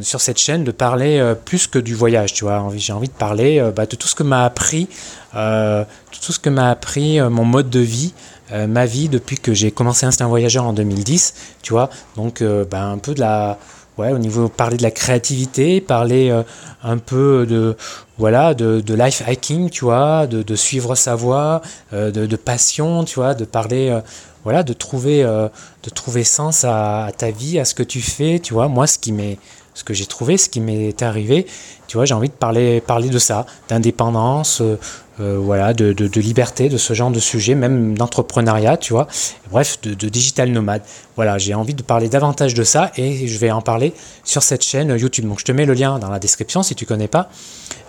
sur 0.00 0.20
cette 0.20 0.38
chaîne 0.38 0.62
de 0.62 0.70
parler 0.70 1.34
plus 1.44 1.66
que 1.66 1.80
du 1.80 1.94
voyage, 1.94 2.32
tu 2.32 2.44
vois. 2.44 2.64
J'ai 2.76 2.92
envie 2.92 3.08
de 3.08 3.12
parler 3.12 3.60
bah, 3.74 3.86
de 3.86 3.96
tout 3.96 4.06
ce 4.06 4.14
que 4.14 4.22
m'a 4.22 4.44
appris, 4.44 4.86
tout 5.32 6.32
ce 6.32 6.38
que 6.38 6.50
m'a 6.50 6.70
appris 6.70 7.20
mon 7.20 7.44
mode 7.44 7.70
de 7.70 7.80
vie, 7.80 8.14
euh, 8.52 8.66
ma 8.66 8.84
vie 8.84 9.08
depuis 9.08 9.36
que 9.36 9.54
j'ai 9.54 9.70
commencé 9.70 10.04
Instinct 10.04 10.28
Voyageur 10.28 10.64
en 10.64 10.72
2010, 10.74 11.34
tu 11.62 11.72
vois. 11.72 11.88
Donc, 12.16 12.42
euh, 12.42 12.64
ben, 12.64 12.92
un 12.92 12.98
peu 12.98 13.14
de 13.14 13.20
la. 13.20 13.58
Ouais, 13.96 14.12
au 14.12 14.18
niveau 14.18 14.48
parler 14.48 14.76
de 14.76 14.82
la 14.82 14.90
créativité, 14.90 15.80
parler 15.80 16.28
euh, 16.28 16.42
un 16.82 16.98
peu 16.98 17.46
de 17.48 17.76
voilà 18.18 18.52
de, 18.52 18.82
life 18.92 19.22
hacking, 19.24 19.70
tu 19.70 19.84
vois, 19.84 20.26
de, 20.26 20.56
suivre 20.56 20.96
sa 20.96 21.14
voie, 21.14 21.62
de, 21.92 22.10
de, 22.10 22.36
passion, 22.36 23.04
tu 23.04 23.20
vois, 23.20 23.34
de 23.34 23.44
parler 23.44 23.96
voilà, 24.44 24.62
de 24.62 24.72
trouver 24.72 25.22
de 25.22 25.90
trouver 25.90 26.22
sens 26.22 26.64
à, 26.64 27.06
à, 27.06 27.12
ta 27.12 27.30
vie, 27.30 27.58
à 27.58 27.64
ce 27.64 27.74
que 27.74 27.82
tu 27.82 28.00
fais, 28.00 28.38
tu 28.38 28.54
vois. 28.54 28.68
Moi, 28.68 28.86
ce 28.86 28.98
qui 28.98 29.12
m'est 29.12 29.38
ce 29.74 29.84
que 29.84 29.92
j'ai 29.92 30.06
trouvé, 30.06 30.38
ce 30.38 30.48
qui 30.48 30.60
m'est 30.60 31.02
arrivé, 31.02 31.46
tu 31.86 31.96
vois, 31.96 32.06
j'ai 32.06 32.14
envie 32.14 32.28
de 32.28 32.34
parler, 32.34 32.80
parler 32.80 33.08
de 33.08 33.18
ça, 33.18 33.44
d'indépendance, 33.68 34.60
euh, 34.60 34.78
euh, 35.20 35.38
voilà, 35.38 35.74
de, 35.74 35.92
de, 35.92 36.20
liberté, 36.20 36.68
de 36.68 36.78
ce 36.78 36.94
genre 36.94 37.10
de 37.10 37.20
sujet, 37.20 37.54
même 37.54 37.96
d'entrepreneuriat, 37.96 38.76
tu 38.76 38.92
vois, 38.92 39.06
bref, 39.50 39.80
de, 39.82 40.08
digital 40.08 40.50
nomade. 40.50 40.82
Voilà, 41.16 41.38
j'ai 41.38 41.54
envie 41.54 41.74
de 41.74 41.82
parler 41.82 42.08
davantage 42.08 42.54
de 42.54 42.64
ça 42.64 42.90
et 42.96 43.28
je 43.28 43.38
vais 43.38 43.50
en 43.50 43.60
parler 43.62 43.92
sur 44.24 44.42
cette 44.42 44.64
chaîne 44.64 44.96
YouTube. 44.98 45.28
Donc 45.28 45.40
je 45.40 45.44
te 45.44 45.52
mets 45.52 45.66
le 45.66 45.74
lien 45.74 45.98
dans 45.98 46.10
la 46.10 46.18
description 46.18 46.62
si 46.62 46.74
tu 46.74 46.86
connais 46.86 47.08
pas. 47.08 47.28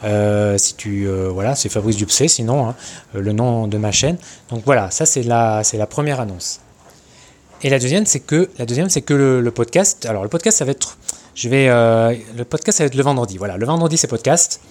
Euh, 0.03 0.57
si 0.57 0.75
tu, 0.75 1.07
voilà, 1.07 1.55
c'est 1.55 1.69
Fabrice 1.69 1.95
Dupsé, 1.97 2.27
sinon, 2.27 2.69
hein, 2.69 2.75
le 3.13 3.31
nom 3.31 3.67
de 3.67 3.77
ma 3.77 3.91
chaîne. 3.91 4.17
Donc 4.49 4.63
voilà, 4.65 4.91
ça 4.91 5.05
c'est 5.05 5.23
la, 5.23 5.63
c'est 5.63 5.77
la 5.77 5.87
première 5.87 6.19
annonce. 6.19 6.59
Et 7.63 7.69
la 7.69 7.79
deuxième, 7.79 8.05
c'est 8.05 8.19
que 8.19 8.49
la 8.59 8.65
deuxième, 8.67 8.89
c'est 8.89 9.01
que 9.01 9.13
le, 9.13 9.41
le 9.41 9.51
podcast. 9.51 10.05
Alors 10.05 10.21
le 10.21 10.29
podcast, 10.29 10.59
ça 10.59 10.65
va 10.65 10.71
être 10.71 10.97
je 11.35 11.49
vais, 11.49 11.67
euh, 11.67 12.15
le 12.35 12.45
podcast, 12.45 12.77
ça 12.77 12.83
va 12.85 12.87
être 12.87 12.95
le 12.95 13.03
vendredi. 13.03 13.37
Voilà, 13.37 13.57
le 13.57 13.65
vendredi, 13.65 13.97
c'est 13.97 14.07
podcast. 14.07 14.61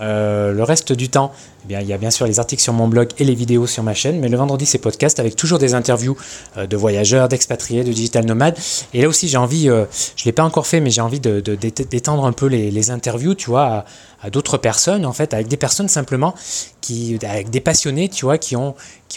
Euh, 0.00 0.52
le 0.52 0.62
reste 0.62 0.92
du 0.92 1.10
temps, 1.10 1.32
eh 1.64 1.68
bien, 1.68 1.80
il 1.80 1.86
y 1.86 1.92
a 1.92 1.98
bien 1.98 2.10
sûr 2.10 2.26
les 2.26 2.38
articles 2.38 2.62
sur 2.62 2.72
mon 2.72 2.88
blog 2.88 3.10
et 3.18 3.24
les 3.24 3.34
vidéos 3.34 3.66
sur 3.66 3.82
ma 3.82 3.92
chaîne, 3.92 4.20
mais 4.20 4.30
le 4.30 4.38
vendredi 4.38 4.64
c'est 4.64 4.78
podcast 4.78 5.20
avec 5.20 5.36
toujours 5.36 5.58
des 5.58 5.74
interviews 5.74 6.16
euh, 6.56 6.66
de 6.66 6.76
voyageurs, 6.78 7.28
d'expatriés, 7.28 7.84
de 7.84 7.92
digital 7.92 8.24
nomades. 8.24 8.56
Et 8.94 9.02
là 9.02 9.08
aussi 9.08 9.28
j'ai 9.28 9.36
envie, 9.36 9.64
je 9.64 9.70
ne 9.72 10.24
l'ai 10.24 10.32
pas 10.32 10.44
encore 10.44 10.66
fait, 10.66 10.80
mais 10.80 10.88
j'ai 10.88 11.02
envie 11.02 11.20
d'étendre 11.20 12.24
un 12.24 12.32
peu 12.32 12.46
les, 12.46 12.90
interviews, 12.90 13.34
tu 13.34 13.50
vois, 13.50 13.84
à, 14.22 14.30
d'autres 14.30 14.56
personnes 14.56 15.04
en 15.04 15.12
fait, 15.12 15.34
avec 15.34 15.48
des 15.48 15.58
personnes 15.58 15.88
simplement 15.88 16.34
qui, 16.80 17.18
avec 17.28 17.50
des 17.50 17.60
passionnés, 17.60 18.08
tu 18.08 18.24
vois, 18.24 18.38
qui 18.38 18.56
ont 18.56 18.74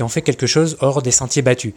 fait 0.09 0.23
quelque 0.23 0.45
chose 0.45 0.75
hors 0.81 1.01
des 1.01 1.11
sentiers 1.11 1.41
battus 1.41 1.71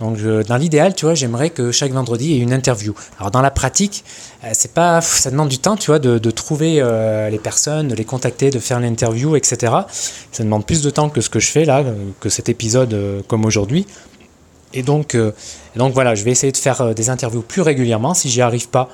Donc 0.00 0.18
dans 0.20 0.56
l'idéal, 0.56 0.94
tu 0.94 1.04
vois, 1.04 1.14
j'aimerais 1.14 1.50
que 1.50 1.72
chaque 1.72 1.92
vendredi 1.92 2.26
il 2.26 2.36
y 2.36 2.38
ait 2.38 2.42
une 2.42 2.52
interview. 2.52 2.94
Alors 3.18 3.30
dans 3.30 3.40
la 3.40 3.50
pratique, 3.50 4.04
euh, 4.44 4.50
c'est 4.52 4.72
pas, 4.72 5.00
ça 5.00 5.30
demande 5.30 5.48
du 5.48 5.58
temps, 5.58 5.76
tu 5.76 5.86
vois, 5.86 5.98
de, 5.98 6.30
trouver 6.30 6.80
euh, 6.80 7.30
les 7.30 7.38
personnes, 7.38 7.88
de 7.88 7.94
les 7.94 8.04
contacter, 8.04 8.50
de 8.50 8.58
faire 8.58 8.80
l'interview, 8.80 9.36
etc. 9.36 9.72
Ça 10.32 10.44
demande 10.44 10.66
plus 10.66 10.82
de 10.82 10.90
temps 10.90 11.08
que 11.08 11.20
ce 11.20 11.30
que 11.30 11.40
je 11.40 11.48
fais 11.48 11.64
là, 11.64 11.84
que 12.20 12.28
cet 12.28 12.48
épisode 12.48 13.24
comme 13.28 13.44
aujourd'hui. 13.44 13.86
Et 14.74 14.82
donc, 14.82 15.16
donc 15.76 15.94
voilà, 15.94 16.14
je 16.14 16.24
vais 16.24 16.30
essayer 16.30 16.52
de 16.52 16.56
faire 16.56 16.94
des 16.94 17.08
interviews 17.10 17.42
plus 17.42 17.62
régulièrement. 17.62 18.14
Si 18.14 18.28
j'y 18.28 18.42
arrive 18.42 18.68
pas, 18.68 18.88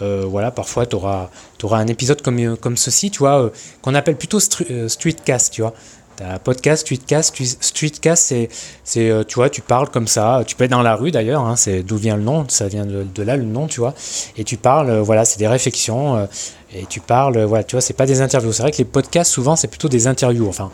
voilà, 0.00 0.50
parfois 0.50 0.86
tu 0.86 0.96
auras, 0.96 1.28
auras, 1.62 1.78
un 1.78 1.88
épisode 1.88 2.22
comme, 2.22 2.56
comme 2.56 2.76
ceci, 2.76 3.10
tu 3.10 3.18
vois, 3.18 3.50
qu'on 3.82 3.94
appelle 3.94 4.16
plutôt 4.16 4.38
streetcast, 4.40 5.52
tu 5.52 5.62
vois. 5.62 5.74
T'as 6.18 6.40
podcast. 6.40 6.84
Streetcast, 6.84 8.24
c'est, 8.24 8.48
c'est, 8.82 9.08
euh, 9.08 9.22
tu 9.22 9.36
vois, 9.36 9.48
tu 9.50 9.60
parles 9.60 9.88
comme 9.88 10.08
ça. 10.08 10.42
Tu 10.44 10.56
peux 10.56 10.64
être 10.64 10.72
dans 10.72 10.82
la 10.82 10.96
rue 10.96 11.12
d'ailleurs, 11.12 11.46
hein, 11.46 11.54
c'est 11.54 11.84
d'où 11.84 11.96
vient 11.96 12.16
le 12.16 12.24
nom, 12.24 12.44
ça 12.48 12.66
vient 12.66 12.84
de, 12.84 13.22
là 13.22 13.36
le 13.36 13.44
nom, 13.44 13.68
tu 13.68 13.78
vois. 13.78 13.94
Et 14.36 14.42
tu 14.42 14.56
parles, 14.56 14.90
euh, 14.90 15.00
voilà, 15.00 15.24
c'est 15.24 15.38
des 15.38 15.46
réflexions. 15.46 16.16
Euh, 16.16 16.26
et 16.74 16.86
tu 16.86 16.98
parles, 16.98 17.40
voilà, 17.44 17.62
tu 17.62 17.76
vois, 17.76 17.80
c'est 17.80 17.94
pas 17.94 18.04
des 18.04 18.20
interviews. 18.20 18.52
C'est 18.52 18.62
vrai 18.62 18.72
que 18.72 18.78
les 18.78 18.84
podcasts, 18.84 19.30
souvent, 19.30 19.54
c'est 19.54 19.68
plutôt 19.68 19.88
des 19.88 20.08
interviews. 20.08 20.48
Enfin, 20.48 20.72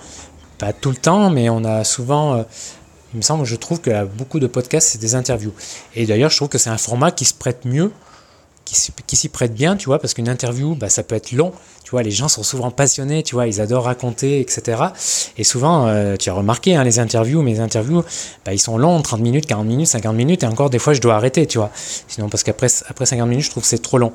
pas 0.56 0.72
tout 0.72 0.88
le 0.88 0.96
temps, 0.96 1.28
mais 1.28 1.50
on 1.50 1.62
a 1.64 1.84
souvent. 1.84 2.42
il 3.12 3.18
me 3.18 3.22
semble, 3.22 3.44
je 3.44 3.56
trouve 3.56 3.82
que 3.82 4.06
beaucoup 4.06 4.40
de 4.40 4.46
podcasts, 4.46 4.88
c'est 4.88 5.00
des 5.00 5.14
interviews. 5.14 5.52
Et 5.94 6.06
d'ailleurs, 6.06 6.30
je 6.30 6.36
trouve 6.36 6.48
que 6.48 6.58
c'est 6.58 6.70
un 6.70 6.78
format 6.78 7.10
qui 7.10 7.26
se 7.26 7.34
prête 7.34 7.66
mieux 7.66 7.92
qui, 8.64 9.16
s'y 9.16 9.28
prête 9.28 9.54
bien, 9.54 9.76
tu 9.76 9.86
vois, 9.86 9.98
parce 9.98 10.14
qu'une 10.14 10.28
interview, 10.28 10.74
bah, 10.74 10.88
ça 10.88 11.02
peut 11.02 11.14
être 11.14 11.32
long, 11.32 11.52
tu 11.84 11.90
vois, 11.90 12.02
les 12.02 12.10
gens 12.10 12.28
sont 12.28 12.42
souvent 12.42 12.70
passionnés, 12.70 13.22
tu 13.22 13.34
vois, 13.34 13.46
ils 13.46 13.60
adorent 13.60 13.84
raconter, 13.84 14.40
etc. 14.40 14.82
Et 15.36 15.44
souvent, 15.44 15.86
euh, 15.86 16.16
tu 16.16 16.30
as 16.30 16.32
remarqué, 16.32 16.74
hein, 16.74 16.84
les 16.84 16.98
interviews, 16.98 17.42
mes 17.42 17.60
interviews, 17.60 18.02
bah, 18.44 18.54
ils 18.54 18.58
sont 18.58 18.78
longs, 18.78 19.00
30 19.02 19.20
minutes, 19.20 19.46
40 19.46 19.66
minutes, 19.66 19.88
50 19.88 20.16
minutes, 20.16 20.42
et 20.42 20.46
encore 20.46 20.70
des 20.70 20.78
fois, 20.78 20.94
je 20.94 21.00
dois 21.00 21.14
arrêter, 21.14 21.46
tu 21.46 21.58
vois. 21.58 21.70
Sinon, 22.08 22.28
parce 22.28 22.42
qu'après 22.42 22.68
après 22.88 23.06
50 23.06 23.28
minutes, 23.28 23.44
je 23.44 23.50
trouve 23.50 23.62
que 23.62 23.68
c'est 23.68 23.82
trop 23.82 23.98
long. 23.98 24.12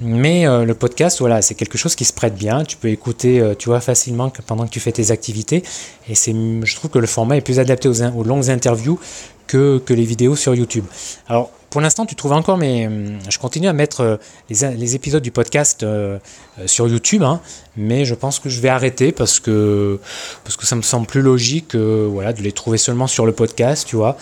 Mais 0.00 0.46
euh, 0.46 0.64
le 0.64 0.74
podcast, 0.74 1.20
voilà, 1.20 1.42
c'est 1.42 1.54
quelque 1.54 1.78
chose 1.78 1.94
qui 1.94 2.04
se 2.04 2.12
prête 2.12 2.34
bien, 2.34 2.64
tu 2.64 2.76
peux 2.76 2.88
écouter, 2.88 3.40
euh, 3.40 3.54
tu 3.56 3.68
vois, 3.68 3.80
facilement 3.80 4.32
pendant 4.46 4.64
que 4.64 4.70
tu 4.70 4.80
fais 4.80 4.92
tes 4.92 5.10
activités, 5.12 5.62
et 6.08 6.14
c'est, 6.14 6.32
je 6.32 6.74
trouve 6.74 6.90
que 6.90 6.98
le 6.98 7.06
format 7.06 7.36
est 7.36 7.40
plus 7.40 7.60
adapté 7.60 7.88
aux, 7.88 8.02
aux 8.02 8.24
longues 8.24 8.50
interviews 8.50 8.98
que, 9.46 9.78
que 9.78 9.94
les 9.94 10.04
vidéos 10.04 10.34
sur 10.34 10.54
YouTube. 10.54 10.84
Alors, 11.28 11.50
pour 11.72 11.80
l'instant, 11.80 12.04
tu 12.04 12.14
trouves 12.14 12.32
encore, 12.32 12.58
mais 12.58 12.86
hum, 12.86 13.18
je 13.28 13.38
continue 13.38 13.66
à 13.66 13.72
mettre 13.72 14.02
euh, 14.02 14.16
les, 14.50 14.94
épisodes 14.94 15.22
du 15.22 15.30
podcast 15.30 15.82
euh, 15.82 16.18
euh, 16.58 16.66
sur 16.66 16.86
YouTube, 16.86 17.22
hein, 17.22 17.40
mais 17.78 18.04
je 18.04 18.14
pense 18.14 18.38
que 18.38 18.50
je 18.50 18.60
vais 18.60 18.68
arrêter 18.68 19.10
parce 19.10 19.40
que, 19.40 19.98
parce 20.44 20.56
que 20.56 20.66
ça 20.66 20.76
me 20.76 20.82
semble 20.82 21.06
plus 21.06 21.22
logique 21.22 21.74
voilà, 21.74 22.34
de 22.34 22.42
les 22.42 22.52
trouver 22.52 22.76
seulement 22.76 23.06
sur 23.06 23.24
le 23.24 23.32
podcast, 23.32 23.86
tu 23.88 23.96
vois. 23.96 24.18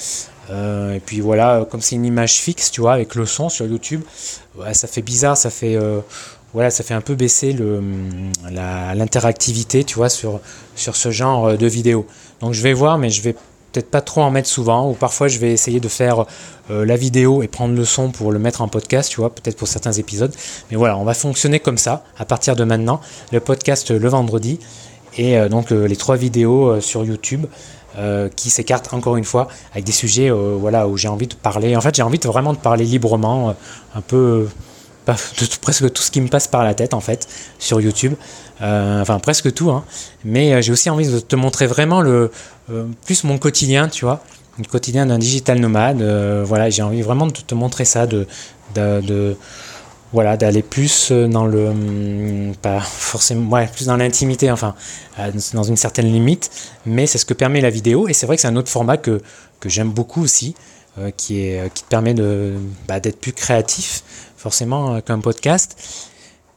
et 0.48 1.00
puis 1.04 1.20
voilà, 1.20 1.66
comme 1.68 1.80
c'est 1.80 1.96
une 1.96 2.04
image 2.04 2.34
fixe, 2.34 2.70
tu 2.70 2.80
vois, 2.80 2.92
avec 2.92 3.16
le 3.16 3.26
son 3.26 3.48
sur 3.48 3.66
YouTube, 3.66 4.02
ça 4.72 4.86
fait 4.86 5.02
bizarre, 5.02 5.36
ça 5.36 5.50
fait, 5.50 5.76
voilà, 6.54 6.70
ça 6.70 6.84
fait 6.84 6.94
un 6.94 7.00
peu 7.00 7.16
baisser 7.16 7.56
hum, 7.58 8.30
l'interactivité, 8.48 9.82
tu 9.82 9.96
vois, 9.96 10.08
sur, 10.08 10.40
sur 10.76 10.94
ce 10.94 11.10
genre 11.10 11.58
de 11.58 11.66
vidéo. 11.66 12.06
Donc 12.40 12.54
je 12.54 12.62
vais 12.62 12.74
voir, 12.74 12.96
mais 12.96 13.10
je 13.10 13.22
vais 13.22 13.34
peut-être 13.72 13.90
pas 13.90 14.00
trop 14.00 14.22
en 14.22 14.30
mettre 14.30 14.48
souvent, 14.48 14.90
ou 14.90 14.94
parfois 14.94 15.28
je 15.28 15.38
vais 15.38 15.52
essayer 15.52 15.80
de 15.80 15.88
faire 15.88 16.24
euh, 16.70 16.84
la 16.84 16.96
vidéo 16.96 17.42
et 17.42 17.48
prendre 17.48 17.74
le 17.74 17.84
son 17.84 18.10
pour 18.10 18.32
le 18.32 18.38
mettre 18.38 18.62
en 18.62 18.68
podcast, 18.68 19.10
tu 19.10 19.20
vois, 19.20 19.30
peut-être 19.34 19.56
pour 19.56 19.68
certains 19.68 19.92
épisodes. 19.92 20.34
Mais 20.70 20.76
voilà, 20.76 20.96
on 20.96 21.04
va 21.04 21.14
fonctionner 21.14 21.60
comme 21.60 21.78
ça 21.78 22.04
à 22.18 22.24
partir 22.24 22.56
de 22.56 22.64
maintenant. 22.64 23.00
Le 23.32 23.40
podcast 23.40 23.90
le 23.90 24.08
vendredi 24.08 24.58
et 25.16 25.38
euh, 25.38 25.48
donc 25.48 25.72
euh, 25.72 25.86
les 25.86 25.96
trois 25.96 26.16
vidéos 26.16 26.80
sur 26.80 27.04
YouTube. 27.04 27.46
qui 28.36 28.50
s'écartent 28.50 28.94
encore 28.94 29.16
une 29.16 29.24
fois 29.24 29.48
avec 29.72 29.84
des 29.84 29.92
sujets 29.92 30.30
voilà, 30.30 30.86
où 30.86 30.96
j'ai 30.96 31.08
envie 31.08 31.26
de 31.26 31.34
parler. 31.34 31.76
En 31.76 31.80
fait, 31.80 31.94
j'ai 31.94 32.04
envie 32.04 32.20
vraiment 32.24 32.54
de 32.54 32.58
parler 32.58 32.84
librement, 32.84 33.54
un 33.94 34.00
peu 34.00 34.46
de 35.06 35.46
presque 35.60 35.92
tout 35.92 36.02
ce 36.02 36.10
qui 36.10 36.20
me 36.20 36.28
passe 36.28 36.48
par 36.48 36.64
la 36.64 36.74
tête 36.74 36.94
en 36.94 37.00
fait 37.00 37.28
sur 37.58 37.80
YouTube. 37.80 38.14
Euh, 38.62 39.00
enfin 39.00 39.18
presque 39.20 39.52
tout, 39.54 39.70
hein. 39.70 39.84
mais 40.22 40.52
euh, 40.52 40.60
j'ai 40.60 40.70
aussi 40.72 40.90
envie 40.90 41.08
de 41.08 41.18
te 41.18 41.34
montrer 41.34 41.66
vraiment 41.66 42.02
le 42.02 42.30
euh, 42.70 42.84
plus 43.06 43.24
mon 43.24 43.38
quotidien, 43.38 43.88
tu 43.88 44.04
vois, 44.04 44.22
le 44.58 44.64
quotidien 44.64 45.06
d'un 45.06 45.18
digital 45.18 45.58
nomade. 45.58 46.02
voilà, 46.44 46.68
j'ai 46.68 46.82
envie 46.82 47.00
vraiment 47.00 47.26
de 47.26 47.32
te 47.32 47.54
montrer 47.54 47.86
ça, 47.86 48.06
de, 48.06 48.26
voilà, 50.12 50.36
d'aller 50.36 50.62
plus 50.62 51.10
dans 51.10 51.46
le, 51.46 51.68
hum, 51.68 52.52
pas 52.60 52.80
forcément, 52.80 53.50
ouais, 53.50 53.66
plus 53.68 53.86
dans 53.86 53.96
l'intimité, 53.96 54.50
enfin, 54.50 54.74
dans 55.54 55.62
une 55.62 55.76
certaine 55.76 56.12
limite, 56.12 56.50
mais 56.84 57.06
c'est 57.06 57.18
ce 57.18 57.24
que 57.24 57.34
permet 57.34 57.62
la 57.62 57.70
vidéo, 57.70 58.08
et 58.08 58.12
c'est 58.12 58.26
vrai 58.26 58.36
que 58.36 58.42
c'est 58.42 58.48
un 58.48 58.56
autre 58.56 58.70
format 58.70 58.98
que, 58.98 59.22
que 59.60 59.70
j'aime 59.70 59.90
beaucoup 59.90 60.22
aussi, 60.22 60.54
qui, 61.16 61.40
est, 61.40 61.72
qui 61.72 61.84
te 61.84 61.88
permet 61.88 62.12
de, 62.12 62.56
bah, 62.86 63.00
d'être 63.00 63.18
plus 63.18 63.32
créatif, 63.32 64.02
forcément, 64.40 65.00
qu'un 65.00 65.20
podcast. 65.20 65.76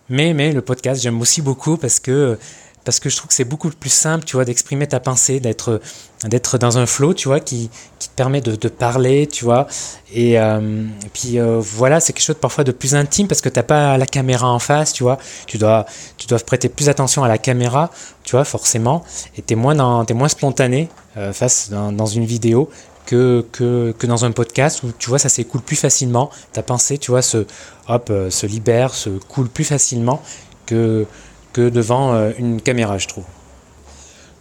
Mais, 0.09 0.33
mais 0.33 0.51
le 0.51 0.61
podcast, 0.61 1.01
j'aime 1.01 1.19
aussi 1.21 1.41
beaucoup 1.41 1.77
parce 1.77 1.99
que, 1.99 2.37
parce 2.83 2.99
que 2.99 3.09
je 3.09 3.15
trouve 3.15 3.29
que 3.29 3.33
c'est 3.33 3.45
beaucoup 3.45 3.69
plus 3.69 3.89
simple, 3.89 4.25
tu 4.25 4.35
vois, 4.35 4.45
d'exprimer 4.45 4.87
ta 4.87 4.99
pensée, 4.99 5.39
d'être, 5.39 5.81
d'être 6.25 6.57
dans 6.57 6.77
un 6.77 6.85
flow, 6.85 7.13
tu 7.13 7.27
vois, 7.29 7.39
qui, 7.39 7.69
qui 7.99 8.09
te 8.09 8.13
permet 8.13 8.41
de, 8.41 8.67
parler, 8.67 9.27
tu 9.27 9.45
vois. 9.45 9.67
Et, 10.13 10.39
euh, 10.39 10.85
puis 11.13 11.39
euh, 11.39 11.59
voilà, 11.61 11.99
c'est 11.99 12.13
quelque 12.13 12.25
chose 12.25 12.37
parfois 12.39 12.63
de 12.63 12.71
plus 12.71 12.95
intime 12.95 13.27
parce 13.27 13.41
que 13.41 13.49
tu 13.49 13.57
n'as 13.57 13.63
pas 13.63 13.97
la 13.97 14.05
caméra 14.05 14.49
en 14.49 14.59
face, 14.59 14.91
tu 14.93 15.03
vois. 15.03 15.17
Tu 15.47 15.57
dois, 15.57 15.85
tu 16.17 16.27
dois 16.27 16.39
prêter 16.39 16.69
plus 16.69 16.89
attention 16.89 17.23
à 17.23 17.27
la 17.27 17.37
caméra, 17.37 17.89
tu 18.23 18.35
vois, 18.35 18.43
forcément. 18.43 19.03
Et 19.37 19.41
tu 19.41 19.53
es, 19.53 19.57
es, 19.57 20.13
moins 20.13 20.29
spontané 20.29 20.89
euh, 21.15 21.31
face 21.31 21.69
dans, 21.69 22.05
une 22.05 22.25
vidéo 22.25 22.69
que, 23.05 23.45
que, 23.51 23.93
que, 23.97 24.07
dans 24.07 24.25
un 24.25 24.31
podcast 24.31 24.83
où 24.83 24.91
tu 24.97 25.09
vois 25.09 25.19
ça 25.19 25.29
s'écoule 25.29 25.61
plus 25.61 25.75
facilement. 25.75 26.29
Ta 26.51 26.63
pensée, 26.63 26.97
tu 26.97 27.11
vois, 27.11 27.21
se, 27.21 27.45
hop, 27.87 28.09
euh, 28.09 28.29
se 28.29 28.45
libère, 28.45 28.93
se 28.93 29.09
coule 29.09 29.49
plus 29.49 29.65
facilement 29.65 30.21
que, 30.65 31.05
que 31.51 31.69
devant 31.69 32.13
euh, 32.13 32.31
une 32.37 32.61
caméra, 32.61 32.97
je 32.97 33.07
trouve. 33.07 33.25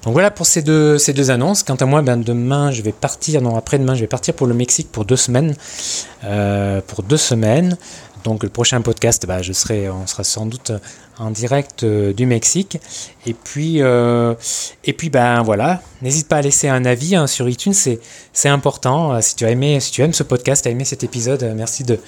Donc 0.04 0.14
voilà 0.14 0.32
pour 0.32 0.46
ces 0.46 0.62
deux, 0.62 0.98
ces 0.98 1.12
deux 1.12 1.30
annonces. 1.30 1.62
Quant 1.62 1.76
à 1.76 1.86
moi, 1.86 2.02
ben 2.02 2.16
demain, 2.16 2.72
je 2.72 2.82
vais 2.82 2.92
partir, 2.92 3.40
non, 3.40 3.56
après-demain, 3.56 3.94
je 3.94 4.00
vais 4.00 4.08
partir 4.08 4.34
pour 4.34 4.48
le 4.48 4.54
Mexique 4.54 4.90
pour 4.90 5.04
deux 5.04 5.16
semaines. 5.16 5.54
Euh, 6.24 6.80
pour 6.86 7.04
deux 7.04 7.16
semaines. 7.16 7.76
Donc 8.24 8.42
le 8.42 8.48
prochain 8.48 8.80
podcast, 8.80 9.26
bah, 9.26 9.42
je 9.42 9.52
serai, 9.52 9.90
on 9.90 10.06
sera 10.06 10.24
sans 10.24 10.46
doute 10.46 10.72
en 11.18 11.30
direct 11.30 11.84
euh, 11.84 12.12
du 12.12 12.26
Mexique. 12.26 12.78
Et 13.26 13.34
puis, 13.34 13.82
euh, 13.82 14.34
et 14.84 14.92
puis 14.92 15.10
ben 15.10 15.42
voilà, 15.42 15.82
n'hésite 16.00 16.28
pas 16.28 16.36
à 16.36 16.42
laisser 16.42 16.68
un 16.68 16.84
avis 16.84 17.14
hein, 17.16 17.26
sur 17.26 17.48
iTunes, 17.48 17.74
c'est, 17.74 18.00
c'est 18.32 18.48
important. 18.48 19.14
Euh, 19.14 19.20
si 19.20 19.36
tu 19.36 19.44
as 19.44 19.50
aimé, 19.50 19.78
si 19.80 19.92
tu 19.92 20.02
aimes 20.02 20.12
ce 20.12 20.22
podcast, 20.22 20.66
as 20.66 20.70
aimé 20.70 20.84
cet 20.84 21.04
épisode, 21.04 21.52
merci 21.56 21.84
de, 21.84 21.98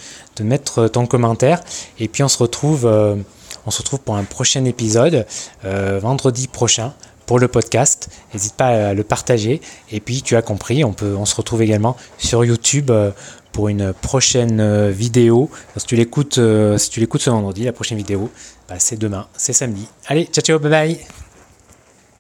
mettre 0.40 0.88
ton 0.88 1.06
commentaire. 1.06 1.62
Et 1.98 2.08
puis 2.08 2.22
on 2.22 2.28
se 2.28 2.38
retrouve, 2.38 2.86
on 2.86 3.70
se 3.70 3.78
retrouve 3.78 4.00
pour 4.00 4.16
un 4.16 4.24
prochain 4.24 4.64
épisode 4.64 5.26
vendredi 5.62 6.48
prochain 6.48 6.92
pour 7.24 7.38
le 7.38 7.46
podcast. 7.46 8.08
N'hésite 8.32 8.54
pas 8.54 8.88
à 8.88 8.94
le 8.94 9.04
partager. 9.04 9.60
Et 9.92 10.00
puis, 10.00 10.22
tu 10.22 10.34
as 10.34 10.42
compris, 10.42 10.84
on, 10.84 10.92
peut, 10.92 11.14
on 11.16 11.24
se 11.24 11.36
retrouve 11.36 11.62
également 11.62 11.96
sur 12.18 12.44
YouTube 12.44 12.90
pour 13.54 13.68
une 13.68 13.94
prochaine 13.94 14.60
euh, 14.60 14.90
vidéo. 14.90 15.48
Si 15.78 15.86
tu 15.86 15.96
l'écoutes, 15.96 16.36
euh, 16.38 16.76
si 16.76 16.90
tu 16.90 17.00
l'écoutes 17.00 17.22
ce 17.22 17.30
vendredi, 17.30 17.64
la 17.64 17.72
prochaine 17.72 17.96
vidéo, 17.96 18.30
bah, 18.68 18.74
c'est 18.78 18.98
demain, 18.98 19.28
c'est 19.34 19.54
samedi. 19.54 19.86
Allez, 20.08 20.26
ciao 20.26 20.44
ciao, 20.44 20.58
bye 20.58 20.70
bye 20.70 21.23